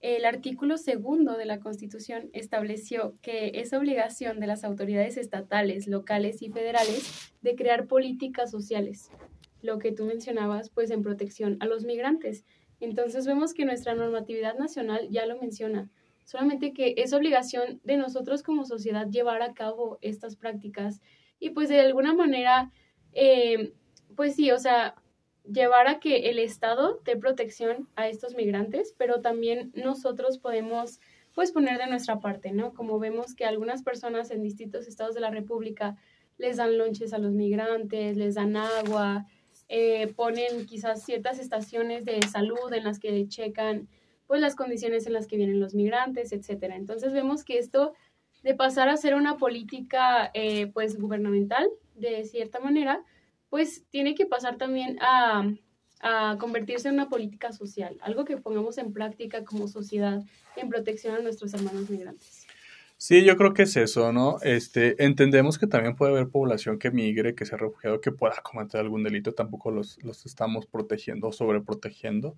el 0.00 0.26
artículo 0.26 0.76
segundo 0.76 1.36
de 1.38 1.46
la 1.46 1.60
Constitución 1.60 2.28
estableció 2.34 3.16
que 3.22 3.52
es 3.54 3.72
obligación 3.72 4.38
de 4.38 4.46
las 4.46 4.64
autoridades 4.64 5.16
estatales, 5.16 5.86
locales 5.86 6.42
y 6.42 6.50
federales 6.50 7.32
de 7.40 7.54
crear 7.54 7.86
políticas 7.86 8.50
sociales, 8.50 9.10
lo 9.62 9.78
que 9.78 9.92
tú 9.92 10.04
mencionabas, 10.04 10.68
pues 10.68 10.90
en 10.90 11.02
protección 11.02 11.56
a 11.60 11.66
los 11.66 11.84
migrantes. 11.84 12.44
Entonces 12.80 13.26
vemos 13.26 13.54
que 13.54 13.64
nuestra 13.64 13.94
normatividad 13.94 14.58
nacional 14.58 15.08
ya 15.10 15.24
lo 15.24 15.40
menciona 15.40 15.90
solamente 16.24 16.72
que 16.72 16.94
es 16.96 17.12
obligación 17.12 17.80
de 17.84 17.96
nosotros 17.96 18.42
como 18.42 18.64
sociedad 18.64 19.08
llevar 19.08 19.42
a 19.42 19.54
cabo 19.54 19.98
estas 20.00 20.36
prácticas 20.36 21.00
y 21.38 21.50
pues 21.50 21.68
de 21.68 21.80
alguna 21.80 22.14
manera, 22.14 22.72
eh, 23.12 23.74
pues 24.16 24.34
sí, 24.36 24.50
o 24.50 24.58
sea, 24.58 24.94
llevar 25.50 25.88
a 25.88 26.00
que 26.00 26.30
el 26.30 26.38
Estado 26.38 27.00
dé 27.04 27.16
protección 27.16 27.88
a 27.96 28.08
estos 28.08 28.34
migrantes, 28.34 28.94
pero 28.96 29.20
también 29.20 29.72
nosotros 29.74 30.38
podemos 30.38 31.00
pues 31.34 31.52
poner 31.52 31.78
de 31.78 31.88
nuestra 31.88 32.20
parte, 32.20 32.52
¿no? 32.52 32.74
Como 32.74 32.98
vemos 32.98 33.34
que 33.34 33.44
algunas 33.44 33.82
personas 33.82 34.30
en 34.30 34.42
distintos 34.42 34.86
estados 34.86 35.14
de 35.14 35.20
la 35.20 35.30
República 35.30 35.96
les 36.38 36.56
dan 36.56 36.78
lonches 36.78 37.12
a 37.12 37.18
los 37.18 37.32
migrantes, 37.32 38.16
les 38.16 38.36
dan 38.36 38.56
agua, 38.56 39.26
eh, 39.68 40.12
ponen 40.14 40.66
quizás 40.66 41.02
ciertas 41.02 41.38
estaciones 41.38 42.04
de 42.04 42.20
salud 42.22 42.72
en 42.72 42.84
las 42.84 42.98
que 42.98 43.26
checan 43.28 43.88
pues 44.26 44.40
las 44.40 44.56
condiciones 44.56 45.06
en 45.06 45.12
las 45.12 45.26
que 45.26 45.36
vienen 45.36 45.60
los 45.60 45.74
migrantes, 45.74 46.32
etcétera. 46.32 46.76
Entonces 46.76 47.12
vemos 47.12 47.44
que 47.44 47.58
esto 47.58 47.94
de 48.42 48.54
pasar 48.54 48.88
a 48.88 48.96
ser 48.96 49.14
una 49.14 49.36
política 49.36 50.30
eh, 50.34 50.66
pues 50.68 50.98
gubernamental 50.98 51.66
de 51.94 52.24
cierta 52.24 52.60
manera, 52.60 53.02
pues 53.48 53.84
tiene 53.90 54.14
que 54.14 54.26
pasar 54.26 54.56
también 54.56 54.98
a, 55.00 55.50
a 56.00 56.36
convertirse 56.38 56.88
en 56.88 56.94
una 56.94 57.08
política 57.08 57.52
social, 57.52 57.96
algo 58.02 58.24
que 58.24 58.36
pongamos 58.36 58.78
en 58.78 58.92
práctica 58.92 59.44
como 59.44 59.68
sociedad 59.68 60.22
en 60.56 60.68
protección 60.68 61.14
a 61.14 61.20
nuestros 61.20 61.54
hermanos 61.54 61.88
migrantes. 61.88 62.46
Sí, 62.96 63.24
yo 63.24 63.36
creo 63.36 63.54
que 63.54 63.62
es 63.62 63.76
eso, 63.76 64.12
¿no? 64.12 64.38
Este, 64.42 65.02
entendemos 65.04 65.58
que 65.58 65.66
también 65.66 65.96
puede 65.96 66.12
haber 66.12 66.28
población 66.28 66.78
que 66.78 66.90
migre, 66.90 67.34
que 67.34 67.44
sea 67.44 67.58
refugiado, 67.58 68.00
que 68.00 68.12
pueda 68.12 68.36
cometer 68.42 68.80
algún 68.80 69.02
delito, 69.02 69.32
tampoco 69.32 69.70
los, 69.70 70.02
los 70.02 70.26
estamos 70.26 70.66
protegiendo 70.66 71.28
o 71.28 71.32
sobreprotegiendo 71.32 72.36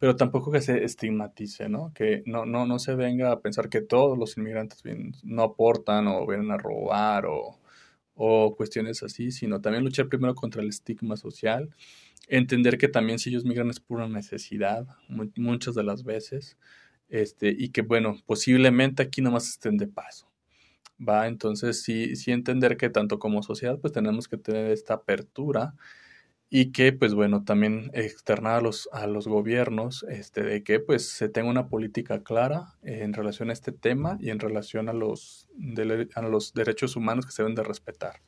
pero 0.00 0.16
tampoco 0.16 0.50
que 0.50 0.62
se 0.62 0.82
estigmatice, 0.84 1.68
¿no? 1.68 1.92
Que 1.94 2.22
no, 2.26 2.46
no, 2.46 2.66
no 2.66 2.78
se 2.80 2.94
venga 2.96 3.32
a 3.32 3.40
pensar 3.40 3.68
que 3.68 3.82
todos 3.82 4.18
los 4.18 4.38
inmigrantes 4.38 4.82
no 5.22 5.42
aportan 5.42 6.08
o 6.08 6.26
vienen 6.26 6.50
a 6.50 6.56
robar 6.58 7.26
o, 7.26 7.60
o 8.14 8.56
cuestiones 8.56 9.02
así, 9.02 9.30
sino 9.30 9.60
también 9.60 9.84
luchar 9.84 10.08
primero 10.08 10.34
contra 10.34 10.62
el 10.62 10.70
estigma 10.70 11.16
social, 11.18 11.70
entender 12.28 12.78
que 12.78 12.88
también 12.88 13.18
si 13.18 13.30
ellos 13.30 13.44
migran 13.44 13.70
es 13.70 13.80
por 13.80 13.98
una 13.98 14.08
necesidad, 14.08 14.86
muchas 15.36 15.74
de 15.74 15.84
las 15.84 16.02
veces, 16.04 16.56
este, 17.10 17.54
y 17.56 17.70
que 17.70 17.82
bueno, 17.82 18.16
posiblemente 18.26 19.02
aquí 19.02 19.20
nomás 19.22 19.48
estén 19.50 19.76
de 19.76 19.88
paso. 19.88 20.30
va 20.98 21.26
entonces 21.28 21.82
sí, 21.82 22.16
sí 22.16 22.32
entender 22.32 22.76
que 22.76 22.90
tanto 22.90 23.18
como 23.18 23.42
sociedad 23.42 23.78
pues 23.80 23.92
tenemos 23.92 24.28
que 24.28 24.36
tener 24.38 24.70
esta 24.72 24.94
apertura 24.94 25.74
y 26.52 26.72
que 26.72 26.92
pues 26.92 27.14
bueno 27.14 27.44
también 27.44 27.92
externar 27.94 28.58
a 28.58 28.60
los, 28.60 28.88
a 28.92 29.06
los 29.06 29.28
gobiernos 29.28 30.04
este, 30.08 30.42
de 30.42 30.64
que 30.64 30.80
pues 30.80 31.08
se 31.08 31.28
tenga 31.28 31.48
una 31.48 31.68
política 31.68 32.24
clara 32.24 32.74
en 32.82 33.12
relación 33.12 33.50
a 33.50 33.52
este 33.52 33.70
tema 33.70 34.18
y 34.20 34.30
en 34.30 34.40
relación 34.40 34.88
a 34.88 34.92
los, 34.92 35.48
a 36.14 36.22
los 36.22 36.52
derechos 36.52 36.96
humanos 36.96 37.24
que 37.24 37.32
se 37.32 37.42
deben 37.42 37.54
de 37.54 37.62
respetar. 37.62 38.20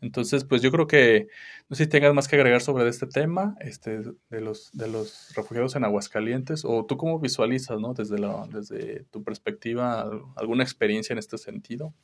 Entonces, 0.00 0.44
pues 0.44 0.62
yo 0.62 0.70
creo 0.70 0.86
que 0.86 1.26
no 1.68 1.74
sé 1.74 1.84
si 1.84 1.90
tengas 1.90 2.14
más 2.14 2.28
que 2.28 2.36
agregar 2.36 2.60
sobre 2.60 2.88
este 2.88 3.06
tema, 3.06 3.56
este, 3.60 4.00
de 4.30 4.40
los, 4.40 4.70
de 4.72 4.88
los 4.88 5.32
refugiados 5.34 5.74
en 5.74 5.84
Aguascalientes, 5.84 6.64
o 6.64 6.86
tú 6.86 6.96
cómo 6.96 7.18
visualizas, 7.18 7.80
¿no? 7.80 7.94
Desde, 7.94 8.16
la, 8.18 8.46
desde 8.48 9.04
tu 9.10 9.24
perspectiva, 9.24 10.08
alguna 10.36 10.62
experiencia 10.62 11.14
en 11.14 11.18
este 11.18 11.36
sentido. 11.36 11.94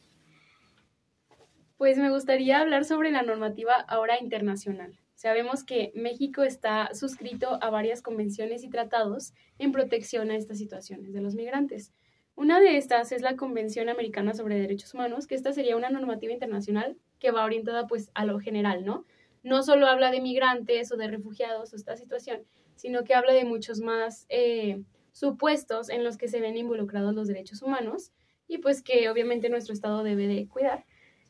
Pues 1.77 1.97
me 1.97 2.11
gustaría 2.11 2.61
hablar 2.61 2.85
sobre 2.85 3.13
la 3.13 3.23
normativa 3.23 3.75
ahora 3.87 4.19
internacional. 4.21 4.99
Sabemos 5.25 5.65
que 5.65 5.91
México 5.95 6.43
está 6.43 6.91
suscrito 6.93 7.59
a 7.63 7.71
varias 7.71 8.03
convenciones 8.03 8.63
y 8.63 8.69
tratados 8.69 9.33
en 9.59 9.73
protección 9.73 10.31
a 10.31 10.37
estas 10.37 10.59
situaciones 10.59 11.15
de 11.15 11.23
los 11.23 11.35
migrantes. 11.35 11.95
Una 12.35 12.61
de 12.61 12.77
estas 12.77 13.11
es 13.11 13.23
la 13.23 13.35
Convención 13.35 13.89
Americana 13.89 14.35
sobre 14.35 14.61
Derechos 14.61 14.93
Humanos, 14.93 15.27
que 15.27 15.35
esta 15.35 15.55
sería 15.55 15.79
una 15.79 15.89
normativa 15.89 16.35
internacional 16.35 16.99
que 17.21 17.31
va 17.31 17.47
orientada 17.47 17.87
pues 17.87 18.11
a 18.13 18.27
lo 18.27 18.39
general, 18.39 18.85
¿no? 18.85 19.07
No 19.43 19.63
solo 19.63 19.87
habla 19.87 20.11
de 20.11 20.21
migrantes 20.21 20.93
o 20.93 20.99
de 20.99 21.09
refugiados 21.09 21.73
o 21.73 21.77
esta 21.77 21.97
situación, 21.97 22.43
sino 22.77 23.03
que 23.05 23.15
habla 23.15 23.33
de 23.33 23.47
muchos 23.47 23.81
más 23.81 24.27
eh, 24.29 24.83
supuestos 25.13 25.89
en 25.89 26.05
los 26.05 26.19
que 26.19 26.29
se 26.29 26.41
ven 26.41 26.59
involucrados 26.59 27.15
los 27.15 27.29
derechos 27.29 27.63
humanos 27.63 28.13
y 28.47 28.59
pues 28.59 28.83
que 28.83 29.09
obviamente 29.09 29.49
nuestro 29.49 29.73
Estado 29.73 30.03
debe 30.03 30.27
de 30.27 30.47
cuidar. 30.49 30.85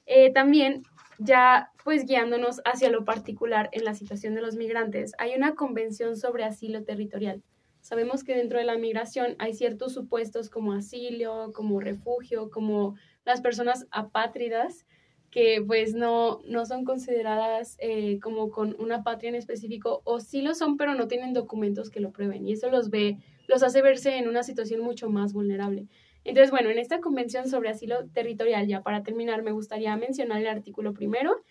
Eh, 0.04 0.32
también 0.32 0.82
ya 1.18 1.71
pues 1.83 2.06
guiándonos 2.06 2.61
hacia 2.64 2.90
lo 2.90 3.04
particular 3.04 3.68
en 3.73 3.85
la 3.85 3.94
situación 3.94 4.35
de 4.35 4.42
los 4.42 4.56
migrantes, 4.56 5.12
hay 5.18 5.35
una 5.35 5.54
convención 5.54 6.16
sobre 6.16 6.44
asilo 6.44 6.85
territorial. 6.85 7.42
Sabemos 7.80 8.25
que 8.25 8.35
dentro 8.35 8.59
de 8.59 8.64
la 8.64 8.78
migración 8.78 9.37
hay 9.38 9.52
ciertos 9.52 9.92
supuestos 9.92 10.49
como 10.49 10.73
asilo, 10.73 11.52
como 11.52 11.80
refugio, 11.80 12.50
como 12.50 12.94
las 13.25 13.42
personas 13.42 13.87
apátridas 13.90 14.87
que 15.30 15.62
pues 15.66 15.94
no, 15.94 16.40
no 16.47 16.64
son 16.64 16.85
consideradas 16.85 17.76
eh, 17.80 18.21
como 18.21 18.50
con 18.50 18.76
una 18.78 19.02
patria 19.02 19.30
en 19.30 19.35
específico 19.35 20.00
o 20.04 20.21
sí 20.21 20.42
lo 20.42 20.54
son 20.54 20.76
pero 20.76 20.94
no 20.94 21.09
tienen 21.09 21.33
documentos 21.33 21.90
que 21.90 21.99
lo 21.99 22.12
prueben 22.12 22.47
y 22.47 22.52
eso 22.52 22.71
los 22.71 22.88
ve, 22.88 23.18
los 23.49 23.64
hace 23.64 23.83
verse 23.83 24.16
en 24.16 24.28
una 24.28 24.44
situación 24.44 24.80
mucho 24.80 25.11
más 25.11 25.33
vulnerable. 25.33 25.88
Entonces, 26.25 26.50
bueno, 26.50 26.71
en 26.71 26.78
esta 26.78 27.00
convención 27.00 27.49
sobre 27.49 27.69
asilo 27.69 28.07
territorial, 28.09 28.66
ya 28.66 28.83
para 28.83 29.02
terminar, 29.02 29.43
me 29.43 29.52
gustaría 29.52 29.95
mencionar 29.97 30.40
el 30.40 30.49
artículo 30.49 30.95
primero, 30.95 31.43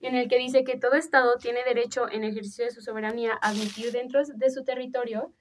en 0.00 0.16
el 0.16 0.28
que 0.28 0.38
dice 0.38 0.64
que 0.64 0.78
todo 0.78 0.94
Estado 0.94 1.36
tiene 1.38 1.62
derecho 1.64 2.10
en 2.10 2.24
ejercicio 2.24 2.64
de 2.64 2.72
su 2.72 2.80
soberanía 2.80 3.38
a 3.40 3.50
admitir 3.50 3.92
dentro 3.92 4.22
de 4.24 4.50
su 4.50 4.64
territorio 4.64 5.32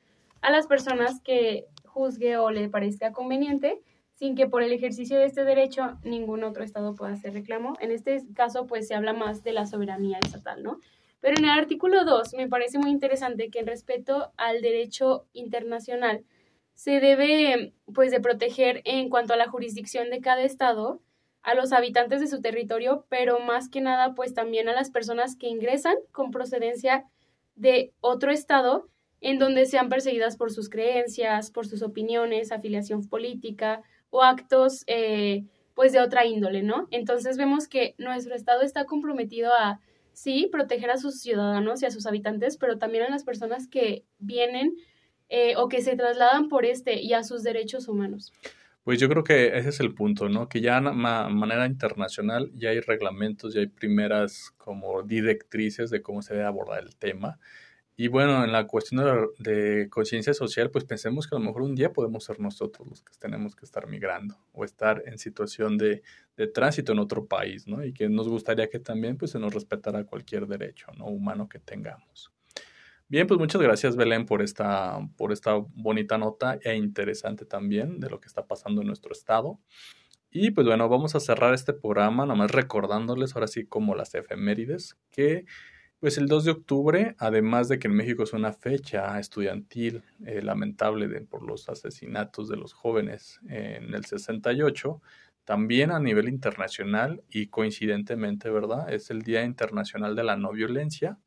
a 0.41 0.51
las 0.51 0.67
personas 0.67 1.21
que 1.23 1.65
juzgue 1.85 2.37
o 2.37 2.51
le 2.51 2.69
parezca 2.69 3.11
conveniente, 3.11 3.81
sin 4.13 4.35
que 4.35 4.47
por 4.47 4.61
el 4.61 4.71
ejercicio 4.71 5.17
de 5.17 5.25
este 5.25 5.43
derecho 5.43 5.97
ningún 6.03 6.43
otro 6.43 6.63
Estado 6.63 6.93
pueda 6.93 7.13
hacer 7.13 7.33
reclamo. 7.33 7.73
En 7.79 7.91
este 7.91 8.21
caso, 8.35 8.67
pues 8.67 8.87
se 8.87 8.93
habla 8.93 9.13
más 9.13 9.43
de 9.43 9.51
la 9.51 9.65
soberanía 9.65 10.19
estatal, 10.23 10.61
¿no? 10.61 10.79
Pero 11.21 11.37
en 11.37 11.45
el 11.45 11.51
artículo 11.51 12.03
2 12.05 12.33
me 12.35 12.47
parece 12.47 12.77
muy 12.77 12.91
interesante 12.91 13.49
que 13.49 13.59
en 13.59 13.67
respeto 13.67 14.31
al 14.37 14.61
derecho 14.61 15.25
internacional, 15.33 16.23
se 16.75 16.99
debe 16.99 17.73
pues 17.93 18.11
de 18.11 18.19
proteger 18.19 18.81
en 18.85 19.09
cuanto 19.09 19.33
a 19.33 19.37
la 19.37 19.47
jurisdicción 19.47 20.09
de 20.09 20.21
cada 20.21 20.41
estado 20.41 21.01
a 21.43 21.55
los 21.55 21.71
habitantes 21.73 22.21
de 22.21 22.27
su 22.27 22.41
territorio, 22.41 23.05
pero 23.09 23.39
más 23.39 23.69
que 23.69 23.81
nada 23.81 24.13
pues 24.13 24.33
también 24.33 24.69
a 24.69 24.73
las 24.73 24.91
personas 24.91 25.35
que 25.35 25.47
ingresan 25.47 25.95
con 26.11 26.31
procedencia 26.31 27.05
de 27.55 27.93
otro 27.99 28.31
estado 28.31 28.89
en 29.21 29.37
donde 29.37 29.65
sean 29.65 29.89
perseguidas 29.89 30.37
por 30.37 30.51
sus 30.51 30.69
creencias, 30.69 31.51
por 31.51 31.67
sus 31.67 31.83
opiniones, 31.83 32.51
afiliación 32.51 33.07
política 33.07 33.83
o 34.09 34.23
actos 34.23 34.83
eh, 34.87 35.45
pues 35.75 35.91
de 35.91 35.99
otra 35.99 36.25
índole, 36.25 36.63
¿no? 36.63 36.87
Entonces 36.91 37.37
vemos 37.37 37.67
que 37.67 37.95
nuestro 37.97 38.35
estado 38.35 38.61
está 38.61 38.85
comprometido 38.85 39.53
a 39.53 39.79
sí 40.13 40.49
proteger 40.51 40.91
a 40.91 40.97
sus 40.97 41.21
ciudadanos 41.21 41.81
y 41.81 41.85
a 41.85 41.91
sus 41.91 42.05
habitantes, 42.05 42.57
pero 42.57 42.77
también 42.77 43.03
a 43.03 43.09
las 43.09 43.23
personas 43.23 43.67
que 43.67 44.03
vienen 44.19 44.75
eh, 45.33 45.55
o 45.55 45.69
que 45.69 45.81
se 45.81 45.95
trasladan 45.95 46.49
por 46.49 46.65
este 46.65 47.01
y 47.01 47.13
a 47.13 47.23
sus 47.23 47.41
derechos 47.41 47.87
humanos. 47.87 48.33
Pues 48.83 48.99
yo 48.99 49.07
creo 49.07 49.23
que 49.23 49.57
ese 49.57 49.69
es 49.69 49.79
el 49.79 49.93
punto, 49.93 50.27
¿no? 50.27 50.49
Que 50.49 50.59
ya 50.59 50.81
de 50.81 50.91
manera 50.91 51.65
internacional 51.67 52.51
ya 52.53 52.71
hay 52.71 52.81
reglamentos, 52.81 53.53
ya 53.53 53.61
hay 53.61 53.67
primeras 53.67 54.51
como 54.57 55.03
directrices 55.03 55.89
de 55.89 56.01
cómo 56.01 56.21
se 56.21 56.33
debe 56.33 56.47
abordar 56.47 56.83
el 56.83 56.97
tema. 56.97 57.39
Y 57.95 58.09
bueno, 58.09 58.43
en 58.43 58.51
la 58.51 58.67
cuestión 58.67 59.29
de, 59.39 59.87
conciencia 59.89 60.33
social, 60.33 60.69
pues 60.69 60.83
pensemos 60.83 61.27
que 61.27 61.35
a 61.35 61.39
lo 61.39 61.45
mejor 61.45 61.61
un 61.61 61.75
día 61.75 61.93
podemos 61.93 62.25
ser 62.25 62.41
nosotros 62.41 62.89
los 62.89 63.01
que 63.01 63.13
tenemos 63.17 63.55
que 63.55 63.63
estar 63.63 63.87
migrando 63.87 64.35
o 64.51 64.65
estar 64.65 65.01
en 65.05 65.17
situación 65.17 65.77
de, 65.77 66.01
de, 66.35 66.47
tránsito 66.47 66.91
en 66.91 66.99
otro 66.99 67.25
país, 67.25 67.67
¿no? 67.67 67.85
Y 67.85 67.93
que 67.93 68.09
nos 68.09 68.27
gustaría 68.27 68.69
que 68.69 68.79
también 68.79 69.17
pues 69.17 69.31
se 69.31 69.39
nos 69.39 69.53
respetara 69.53 70.03
cualquier 70.03 70.47
derecho, 70.47 70.87
¿no? 70.97 71.05
Humano 71.05 71.47
que 71.47 71.59
tengamos. 71.59 72.33
Bien, 73.11 73.27
pues 73.27 73.41
muchas 73.41 73.61
gracias 73.61 73.97
Belén 73.97 74.25
por 74.25 74.41
esta, 74.41 74.97
por 75.17 75.33
esta 75.33 75.55
bonita 75.55 76.17
nota 76.17 76.57
e 76.63 76.75
interesante 76.77 77.43
también 77.43 77.99
de 77.99 78.09
lo 78.09 78.21
que 78.21 78.27
está 78.27 78.47
pasando 78.47 78.79
en 78.79 78.87
nuestro 78.87 79.11
estado. 79.11 79.59
Y 80.29 80.51
pues 80.51 80.65
bueno, 80.65 80.87
vamos 80.87 81.13
a 81.13 81.19
cerrar 81.19 81.53
este 81.53 81.73
programa, 81.73 82.25
nomás 82.25 82.51
recordándoles 82.51 83.35
ahora 83.35 83.47
sí 83.47 83.65
como 83.65 83.95
las 83.95 84.15
efemérides, 84.15 84.95
que 85.11 85.43
pues 85.99 86.17
el 86.17 86.29
2 86.29 86.45
de 86.45 86.51
octubre, 86.51 87.15
además 87.19 87.67
de 87.67 87.79
que 87.79 87.89
en 87.89 87.95
México 87.95 88.23
es 88.23 88.31
una 88.31 88.53
fecha 88.53 89.19
estudiantil 89.19 90.03
eh, 90.25 90.41
lamentable 90.41 91.09
por 91.23 91.43
los 91.43 91.67
asesinatos 91.67 92.47
de 92.47 92.55
los 92.55 92.71
jóvenes 92.71 93.41
en 93.49 93.93
el 93.93 94.05
68, 94.05 95.01
también 95.43 95.91
a 95.91 95.99
nivel 95.99 96.29
internacional 96.29 97.21
y 97.29 97.47
coincidentemente, 97.47 98.49
¿verdad? 98.49 98.89
Es 98.89 99.09
el 99.09 99.21
Día 99.23 99.43
Internacional 99.43 100.15
de 100.15 100.23
la 100.23 100.37
No 100.37 100.53
Violencia 100.53 101.17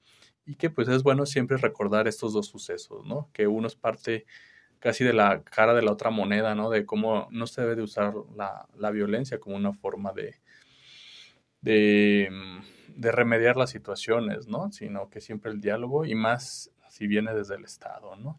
y 0.47 0.57
que 0.57 0.71
pues 0.71 0.89
es 0.89 1.03
bueno 1.03 1.27
siempre 1.27 1.57
recordar 1.57 2.09
estos 2.09 2.33
dos 2.33 2.47
sucesos, 2.47 3.07
¿no? 3.07 3.31
Que 3.33 3.47
uno 3.47 3.67
es 3.67 3.75
parte 3.75 4.27
casi 4.79 5.03
de 5.05 5.15
la 5.15 5.43
cara 5.43 5.75
de 5.75 5.83
la 5.83 5.93
otra 5.93 6.11
moneda, 6.11 6.55
¿no? 6.55 6.69
De 6.69 6.85
cómo 6.85 7.29
no 7.31 7.47
se 7.47 7.63
debe 7.63 7.77
de 7.77 7.83
usar 7.83 8.13
la, 8.37 8.69
la 8.77 8.91
violencia 8.91 9.41
como 9.41 9.57
una 9.57 9.73
forma 9.73 10.13
de, 10.13 10.37
de, 11.63 12.29
de, 12.95 13.13
remediar 13.13 13.57
las 13.57 13.71
situaciones, 13.71 14.47
¿no? 14.47 14.71
Sino 14.73 15.09
que 15.09 15.23
siempre 15.23 15.51
el 15.51 15.61
diálogo 15.61 16.05
y 16.05 16.15
más 16.15 16.71
si 16.91 17.07
viene 17.07 17.33
desde 17.35 17.55
el 17.57 17.65
Estado, 17.65 18.15
¿no? 18.17 18.39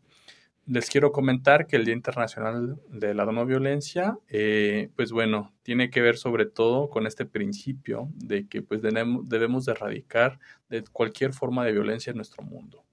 Les 0.68 0.90
quiero 0.90 1.12
comentar 1.12 1.68
que 1.68 1.76
el 1.76 1.86
Día 1.86 1.94
Internacional 1.94 2.80
de 2.90 3.14
la 3.14 3.26
No 3.26 3.46
Violencia, 3.46 4.18
eh, 4.28 4.90
pues 4.96 5.12
bueno, 5.12 5.54
tiene 5.62 5.90
que 5.90 6.02
ver 6.02 6.18
sobre 6.18 6.46
todo 6.46 6.90
con 6.90 7.06
este 7.06 7.26
principio 7.26 8.10
de 8.16 8.48
que 8.48 8.62
pues 8.62 8.82
debemos, 8.82 9.28
debemos 9.30 9.66
de 9.66 9.74
erradicar 9.74 10.40
cualquier 10.92 11.34
forma 11.34 11.64
de 11.66 11.72
violencia 11.72 12.12
en 12.12 12.18
nuestro 12.18 12.44
mundo. 12.44 12.84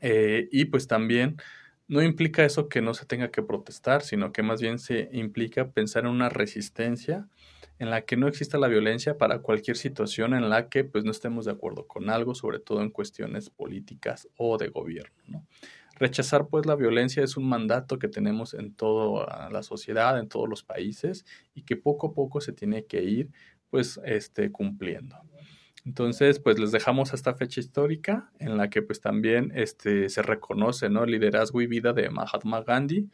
Eh, 0.00 0.48
y 0.52 0.66
pues 0.66 0.86
también 0.86 1.36
no 1.88 2.02
implica 2.02 2.44
eso 2.44 2.68
que 2.68 2.80
no 2.80 2.94
se 2.94 3.06
tenga 3.06 3.30
que 3.30 3.42
protestar, 3.42 4.02
sino 4.02 4.30
que 4.30 4.44
más 4.44 4.60
bien 4.60 4.78
se 4.78 5.08
implica 5.12 5.72
pensar 5.72 6.04
en 6.04 6.10
una 6.10 6.28
resistencia 6.28 7.28
en 7.80 7.90
la 7.90 8.02
que 8.02 8.16
no 8.16 8.28
exista 8.28 8.58
la 8.58 8.68
violencia 8.68 9.18
para 9.18 9.40
cualquier 9.40 9.76
situación 9.76 10.34
en 10.34 10.48
la 10.50 10.68
que 10.68 10.84
pues 10.84 11.04
no 11.04 11.10
estemos 11.10 11.44
de 11.44 11.52
acuerdo 11.52 11.86
con 11.86 12.10
algo, 12.10 12.34
sobre 12.34 12.60
todo 12.60 12.82
en 12.82 12.90
cuestiones 12.90 13.50
políticas 13.50 14.28
o 14.36 14.58
de 14.58 14.68
gobierno. 14.68 15.16
¿no? 15.26 15.46
Rechazar 15.98 16.48
pues 16.48 16.66
la 16.66 16.76
violencia 16.76 17.22
es 17.22 17.36
un 17.36 17.48
mandato 17.48 17.98
que 17.98 18.08
tenemos 18.08 18.54
en 18.54 18.74
toda 18.74 19.50
la 19.50 19.62
sociedad, 19.62 20.18
en 20.18 20.28
todos 20.28 20.48
los 20.48 20.62
países 20.62 21.24
y 21.54 21.62
que 21.62 21.76
poco 21.76 22.08
a 22.08 22.14
poco 22.14 22.40
se 22.40 22.52
tiene 22.52 22.84
que 22.86 23.02
ir 23.02 23.30
pues 23.70 24.00
este 24.04 24.50
cumpliendo. 24.52 25.16
Entonces, 25.84 26.38
pues 26.38 26.58
les 26.58 26.70
dejamos 26.70 27.14
esta 27.14 27.34
fecha 27.34 27.60
histórica 27.60 28.30
en 28.38 28.56
la 28.56 28.68
que 28.68 28.82
pues 28.82 29.00
también 29.00 29.52
este, 29.54 30.08
se 30.08 30.22
reconoce 30.22 30.90
¿no? 30.90 31.04
el 31.04 31.12
liderazgo 31.12 31.62
y 31.62 31.66
vida 31.66 31.92
de 31.92 32.10
Mahatma 32.10 32.62
Gandhi, 32.62 33.08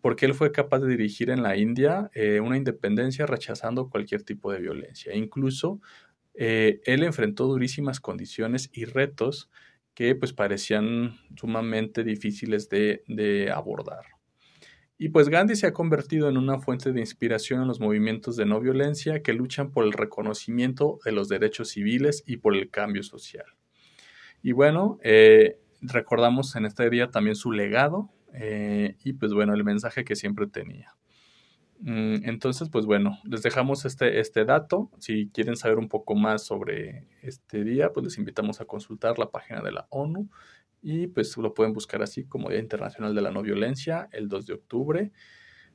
porque 0.00 0.26
él 0.26 0.34
fue 0.34 0.52
capaz 0.52 0.78
de 0.78 0.88
dirigir 0.88 1.28
en 1.28 1.42
la 1.42 1.56
India 1.56 2.10
eh, 2.14 2.40
una 2.40 2.56
independencia 2.56 3.26
rechazando 3.26 3.90
cualquier 3.90 4.22
tipo 4.22 4.52
de 4.52 4.60
violencia. 4.60 5.14
Incluso 5.14 5.80
eh, 6.34 6.80
él 6.84 7.02
enfrentó 7.02 7.46
durísimas 7.46 8.00
condiciones 8.00 8.70
y 8.72 8.84
retos 8.84 9.50
que 9.98 10.14
pues 10.14 10.32
parecían 10.32 11.18
sumamente 11.34 12.04
difíciles 12.04 12.68
de, 12.68 13.50
abordar. 13.52 14.04
Y 14.96 15.08
pues 15.08 15.28
Gandhi 15.28 15.56
se 15.56 15.66
ha 15.66 15.72
convertido 15.72 16.28
en 16.28 16.36
una 16.36 16.60
fuente 16.60 16.92
de 16.92 17.00
inspiración 17.00 17.62
en 17.62 17.66
los 17.66 17.80
movimientos 17.80 18.36
de 18.36 18.46
no 18.46 18.60
violencia 18.60 19.24
que 19.24 19.32
luchan 19.32 19.72
por 19.72 19.84
el 19.84 19.92
reconocimiento 19.92 21.00
de 21.04 21.10
los 21.10 21.28
derechos 21.28 21.70
civiles 21.70 22.22
y 22.28 22.36
por 22.36 22.54
el 22.54 22.70
cambio 22.70 23.02
social. 23.02 23.46
Y 24.40 24.52
bueno, 24.52 25.00
eh, 25.02 25.58
recordamos 25.80 26.54
en 26.54 26.66
este 26.66 26.88
día 26.90 27.10
también 27.10 27.34
su 27.34 27.50
legado 27.50 28.08
eh, 28.34 28.94
y 29.02 29.14
pues 29.14 29.32
bueno, 29.32 29.52
el 29.52 29.64
mensaje 29.64 30.04
que 30.04 30.14
siempre 30.14 30.46
tenía. 30.46 30.94
Mm, 31.80 32.28
entonces, 32.28 32.68
pues 32.70 32.86
bueno, 32.86 33.18
les 33.24 33.42
dejamos 33.42 33.84
este, 33.84 34.20
este 34.20 34.44
dato. 34.44 34.90
Si 34.98 35.30
quieren 35.30 35.56
saber 35.56 35.78
un 35.78 35.88
poco 35.88 36.14
más 36.14 36.44
sobre 36.44 37.06
este 37.22 37.64
día, 37.64 37.92
pues 37.92 38.04
les 38.04 38.18
invitamos 38.18 38.60
a 38.60 38.64
consultar 38.64 39.18
la 39.18 39.30
página 39.30 39.62
de 39.62 39.72
la 39.72 39.86
ONU 39.90 40.28
y 40.82 41.08
pues 41.08 41.36
lo 41.36 41.54
pueden 41.54 41.72
buscar 41.72 42.02
así 42.02 42.24
como 42.24 42.50
Día 42.50 42.60
Internacional 42.60 43.14
de 43.14 43.22
la 43.22 43.30
No 43.30 43.42
Violencia, 43.42 44.08
el 44.12 44.28
2 44.28 44.46
de 44.46 44.54
octubre, 44.54 45.12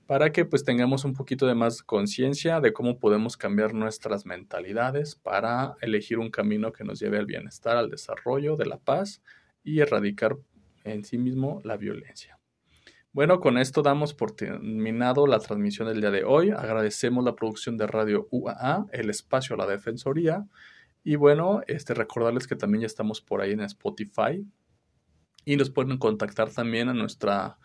para 0.06 0.32
que 0.32 0.46
pues 0.46 0.64
tengamos 0.64 1.06
un 1.06 1.14
poquito 1.14 1.48
de 1.48 1.56
más 1.56 1.82
conciencia 1.84 2.60
de 2.60 2.74
cómo 2.74 3.00
podemos 3.00 3.38
cambiar 3.38 3.74
nuestras 3.74 4.26
mentalidades 4.26 5.16
para 5.16 5.76
elegir 5.82 6.20
un 6.20 6.30
camino 6.32 6.74
que 6.74 6.84
nos 6.84 7.00
lleve 7.00 7.18
al 7.18 7.26
bienestar, 7.26 7.78
al 7.78 7.90
desarrollo, 7.90 8.58
de 8.58 8.66
la 8.66 8.78
paz 8.78 9.22
y 9.64 9.80
erradicar 9.80 10.38
en 10.84 11.04
sí 11.06 11.18
mismo 11.18 11.62
la 11.64 11.78
violencia. 11.78 12.38
Bueno, 13.14 13.40
con 13.40 13.60
esto 13.60 13.84
damos 13.84 14.16
por 14.16 14.32
terminado 14.32 15.28
la 15.28 15.38
transmisión 15.38 15.88
del 15.88 16.02
día 16.02 16.10
de 16.10 16.24
hoy. 16.24 16.50
Agradecemos 16.50 17.24
la 17.24 17.36
producción 17.36 17.78
de 17.78 17.86
Radio 17.86 18.28
UAA, 18.32 18.88
el 18.92 19.12
espacio 19.12 19.54
a 19.54 19.60
la 19.60 19.68
Defensoría. 19.68 20.48
Y 21.04 21.16
bueno, 21.16 21.62
este, 21.68 21.94
recordarles 21.94 22.48
que 22.48 22.56
también 22.56 22.82
ya 22.82 22.88
estamos 22.88 23.22
por 23.22 23.42
ahí 23.42 23.52
en 23.52 23.60
Spotify. 23.60 24.44
Y 25.46 25.58
nos 25.58 25.70
pueden 25.70 26.00
contactar 26.00 26.50
también 26.50 26.90
a, 26.90 26.94
nuestra, 26.96 27.60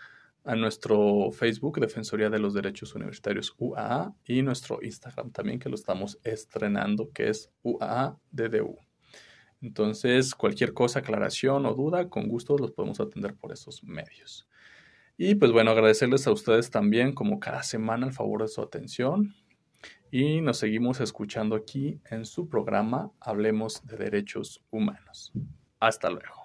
a 0.44 0.54
nuestro 0.54 1.30
Facebook, 1.32 1.80
Defensoría 1.80 2.28
de 2.28 2.40
los 2.40 2.52
Derechos 2.52 2.94
Universitarios 2.94 3.54
UAA, 3.56 4.14
y 4.26 4.42
nuestro 4.42 4.80
Instagram 4.82 5.30
también, 5.30 5.58
que 5.58 5.70
lo 5.70 5.76
estamos 5.76 6.18
estrenando, 6.24 7.10
que 7.10 7.30
es 7.30 7.50
UAADDU. 7.62 8.76
Entonces, 9.62 10.34
cualquier 10.34 10.74
cosa, 10.74 10.98
aclaración 10.98 11.64
o 11.64 11.72
duda, 11.72 12.10
con 12.10 12.28
gusto 12.28 12.58
los 12.58 12.72
podemos 12.72 13.00
atender 13.00 13.34
por 13.34 13.50
esos 13.50 13.82
medios. 13.82 14.47
Y 15.20 15.34
pues 15.34 15.50
bueno, 15.50 15.72
agradecerles 15.72 16.28
a 16.28 16.30
ustedes 16.30 16.70
también, 16.70 17.12
como 17.12 17.40
cada 17.40 17.64
semana, 17.64 18.06
el 18.06 18.12
favor 18.12 18.42
de 18.42 18.48
su 18.48 18.62
atención. 18.62 19.34
Y 20.12 20.40
nos 20.40 20.58
seguimos 20.58 21.00
escuchando 21.00 21.56
aquí 21.56 22.00
en 22.08 22.24
su 22.24 22.48
programa 22.48 23.10
Hablemos 23.20 23.84
de 23.84 23.96
Derechos 23.96 24.64
Humanos. 24.70 25.32
Hasta 25.80 26.08
luego. 26.08 26.37